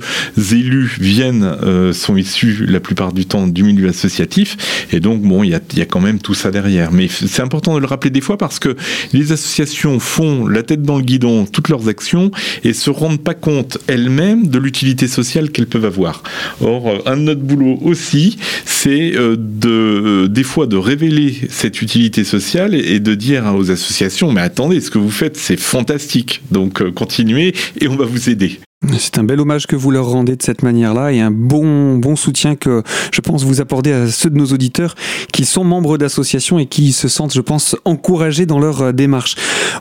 élus 0.51 0.97
viennent, 0.99 1.55
euh, 1.63 1.93
sont 1.93 2.17
issus 2.17 2.65
la 2.67 2.81
plupart 2.81 3.13
du 3.13 3.25
temps 3.25 3.47
du 3.47 3.63
milieu 3.63 3.87
associatif. 3.87 4.87
Et 4.91 4.99
donc, 4.99 5.21
bon, 5.21 5.41
il 5.41 5.51
y 5.51 5.81
a, 5.81 5.85
quand 5.85 6.01
même 6.01 6.19
tout 6.19 6.33
ça 6.33 6.51
derrière. 6.51 6.91
Mais 6.91 7.07
c'est 7.07 7.41
important 7.41 7.75
de 7.75 7.79
le 7.79 7.85
rappeler 7.85 8.09
des 8.11 8.19
fois 8.19 8.37
parce 8.37 8.59
que 8.59 8.75
les 9.13 9.31
associations 9.31 9.99
font 9.99 10.47
la 10.47 10.63
tête 10.63 10.81
dans 10.81 10.97
le 10.97 11.03
guidon 11.03 11.45
toutes 11.45 11.69
leurs 11.69 11.87
actions 11.87 12.29
et 12.65 12.73
se 12.73 12.89
rendent 12.89 13.21
pas 13.21 13.33
compte 13.33 13.77
elles-mêmes 13.87 14.47
de 14.47 14.59
l'utilité 14.59 15.07
sociale 15.07 15.49
qu'elles 15.49 15.67
peuvent 15.67 15.85
avoir. 15.85 16.23
Or, 16.59 16.89
euh, 16.89 16.97
un 17.05 17.15
de 17.15 17.21
notre 17.21 17.41
boulot 17.41 17.79
aussi, 17.83 18.37
c'est 18.65 19.15
euh, 19.15 19.37
de, 19.37 20.27
des 20.27 20.43
fois 20.43 20.67
de 20.67 20.75
révéler 20.75 21.37
cette 21.49 21.81
utilité 21.81 22.25
sociale 22.25 22.75
et 22.75 22.99
de 22.99 23.15
dire 23.15 23.53
aux 23.55 23.71
associations, 23.71 24.31
mais 24.33 24.41
attendez, 24.41 24.81
ce 24.81 24.91
que 24.91 24.97
vous 24.97 25.11
faites, 25.11 25.37
c'est 25.37 25.52
fantastique. 25.57 26.41
Donc 26.51 26.81
euh, 26.81 26.91
continuez 26.91 27.53
et 27.79 27.87
on 27.87 27.95
va 27.95 28.05
vous 28.05 28.29
aider. 28.29 28.59
C'est 28.99 29.17
un 29.17 29.23
bel 29.23 29.39
hommage 29.39 29.65
que 29.65 29.75
vous 29.75 29.91
leur 29.91 30.07
rendez 30.07 30.35
de 30.35 30.43
cette 30.43 30.61
manière-là 30.61 31.13
et 31.13 31.21
un 31.21 31.31
bon, 31.31 31.97
bon 31.97 32.15
soutien 32.15 32.55
que 32.55 32.83
je 33.13 33.21
pense 33.21 33.43
vous 33.45 33.61
apporter 33.61 33.93
à 33.93 34.07
ceux 34.09 34.29
de 34.29 34.37
nos 34.37 34.47
auditeurs 34.47 34.95
qui 35.31 35.45
sont 35.45 35.63
membres 35.63 35.97
d'associations 35.97 36.59
et 36.59 36.65
qui 36.65 36.91
se 36.91 37.07
sentent, 37.07 37.33
je 37.33 37.41
pense, 37.41 37.77
encouragés 37.85 38.45
dans 38.45 38.59
leur 38.59 38.81
euh, 38.81 38.91
démarche. 38.91 39.35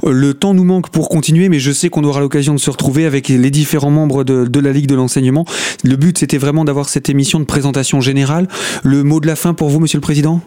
Euh, 0.05 0.13
le 0.13 0.35
temps 0.35 0.55
nous 0.55 0.65
manque 0.65 0.91
pour 0.91 1.09
continuer, 1.09 1.49
mais 1.49 1.59
je 1.59 1.73
sais 1.73 1.89
qu'on 1.89 2.05
aura 2.05 2.21
l'occasion 2.21 2.55
de 2.55 2.61
se 2.61 2.71
retrouver 2.71 3.05
avec 3.05 3.29
les 3.29 3.51
différents 3.51 3.91
membres 3.91 4.23
de, 4.25 4.45
de 4.45 4.61
la 4.61 4.73
Ligue 4.73 4.87
de 4.87 4.95
l'enseignement. 4.95 5.45
Le 5.83 5.97
but, 5.97 6.19
c'était 6.19 6.39
vraiment 6.39 6.65
d'avoir 6.65 6.89
cette 6.89 7.11
émission 7.11 7.41
de 7.41 7.45
présentation 7.45 8.01
générale. 8.01 8.47
Le 8.85 9.03
mot 9.03 9.21
de 9.21 9.27
la 9.27 9.37
fin 9.37 9.53
pour 9.53 9.69
vous, 9.69 9.81
Monsieur 9.81 9.99
le 9.99 10.03
Président? 10.03 10.41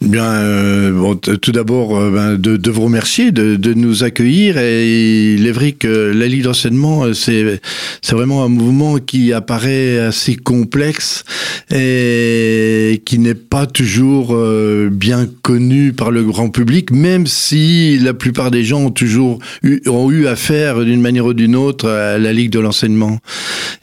Bien, 0.00 0.32
euh, 0.32 0.92
bon, 0.92 1.14
tout 1.14 1.52
d'abord, 1.52 1.94
euh, 1.94 2.10
ben, 2.10 2.36
de, 2.36 2.56
de, 2.56 2.70
vous 2.70 2.84
remercier 2.84 3.32
de, 3.32 3.56
de, 3.56 3.74
nous 3.74 4.02
accueillir. 4.02 4.56
Et 4.56 5.34
il 5.34 5.46
est 5.46 5.52
vrai 5.52 5.72
que 5.72 5.88
la 5.88 6.26
Ligue 6.26 6.44
d'enseignement, 6.44 7.04
euh, 7.04 7.12
c'est 7.12 7.60
c'est 8.00 8.14
vraiment 8.14 8.42
un 8.42 8.48
mouvement 8.48 8.96
qui 8.96 9.34
apparaît 9.34 9.98
assez 9.98 10.36
complexe 10.36 11.24
et 11.70 13.02
qui 13.04 13.18
n'est 13.18 13.34
pas 13.34 13.66
toujours 13.66 14.34
euh, 14.34 14.88
bien 14.90 15.28
connu 15.42 15.92
par 15.92 16.10
le 16.10 16.24
grand 16.24 16.48
public, 16.48 16.92
même 16.92 17.26
si 17.26 17.98
la 17.98 18.14
plupart 18.14 18.50
des 18.50 18.64
gens 18.64 18.84
ont 18.84 18.90
toujours 18.90 19.38
eu, 19.62 19.82
ont 19.86 20.10
eu 20.10 20.26
affaire 20.26 20.82
d'une 20.82 21.02
manière 21.02 21.26
ou 21.26 21.34
d'une 21.34 21.54
autre 21.54 21.90
à 21.90 22.16
la 22.16 22.32
Ligue 22.32 22.50
de 22.50 22.58
l'enseignement. 22.58 23.18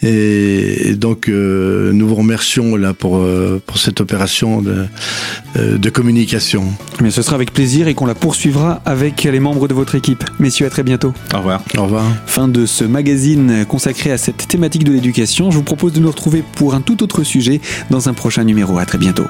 Et, 0.01 0.95
donc, 0.95 1.27
nous 1.27 2.07
vous 2.07 2.15
remercions 2.15 2.75
là 2.75 2.93
pour 2.93 3.23
pour 3.65 3.77
cette 3.77 4.01
opération 4.01 4.61
de 4.63 4.85
de 5.55 5.89
communication 5.89 6.06
communication. 6.07 6.63
Mais 7.01 7.11
ce 7.11 7.21
sera 7.21 7.35
avec 7.35 7.51
plaisir 7.51 7.89
et 7.89 7.93
qu'on 7.93 8.05
la 8.05 8.15
poursuivra 8.15 8.79
avec 8.85 9.23
les 9.23 9.41
membres 9.41 9.67
de 9.67 9.73
votre 9.73 9.93
équipe. 9.95 10.23
Messieurs, 10.39 10.65
à 10.65 10.69
très 10.69 10.83
bientôt. 10.83 11.13
Au 11.33 11.39
revoir. 11.39 11.61
Au 11.77 11.83
revoir. 11.83 12.05
Fin 12.25 12.47
de 12.47 12.65
ce 12.65 12.85
magazine 12.85 13.65
consacré 13.67 14.11
à 14.11 14.17
cette 14.17 14.47
thématique 14.47 14.85
de 14.85 14.93
l'éducation. 14.93 15.51
Je 15.51 15.57
vous 15.57 15.63
propose 15.63 15.91
de 15.91 15.99
nous 15.99 16.09
retrouver 16.09 16.45
pour 16.55 16.75
un 16.75 16.79
tout 16.79 17.03
autre 17.03 17.23
sujet 17.23 17.59
dans 17.89 18.07
un 18.07 18.13
prochain 18.13 18.45
numéro. 18.45 18.77
À 18.77 18.85
très 18.85 18.97
bientôt. 18.97 19.25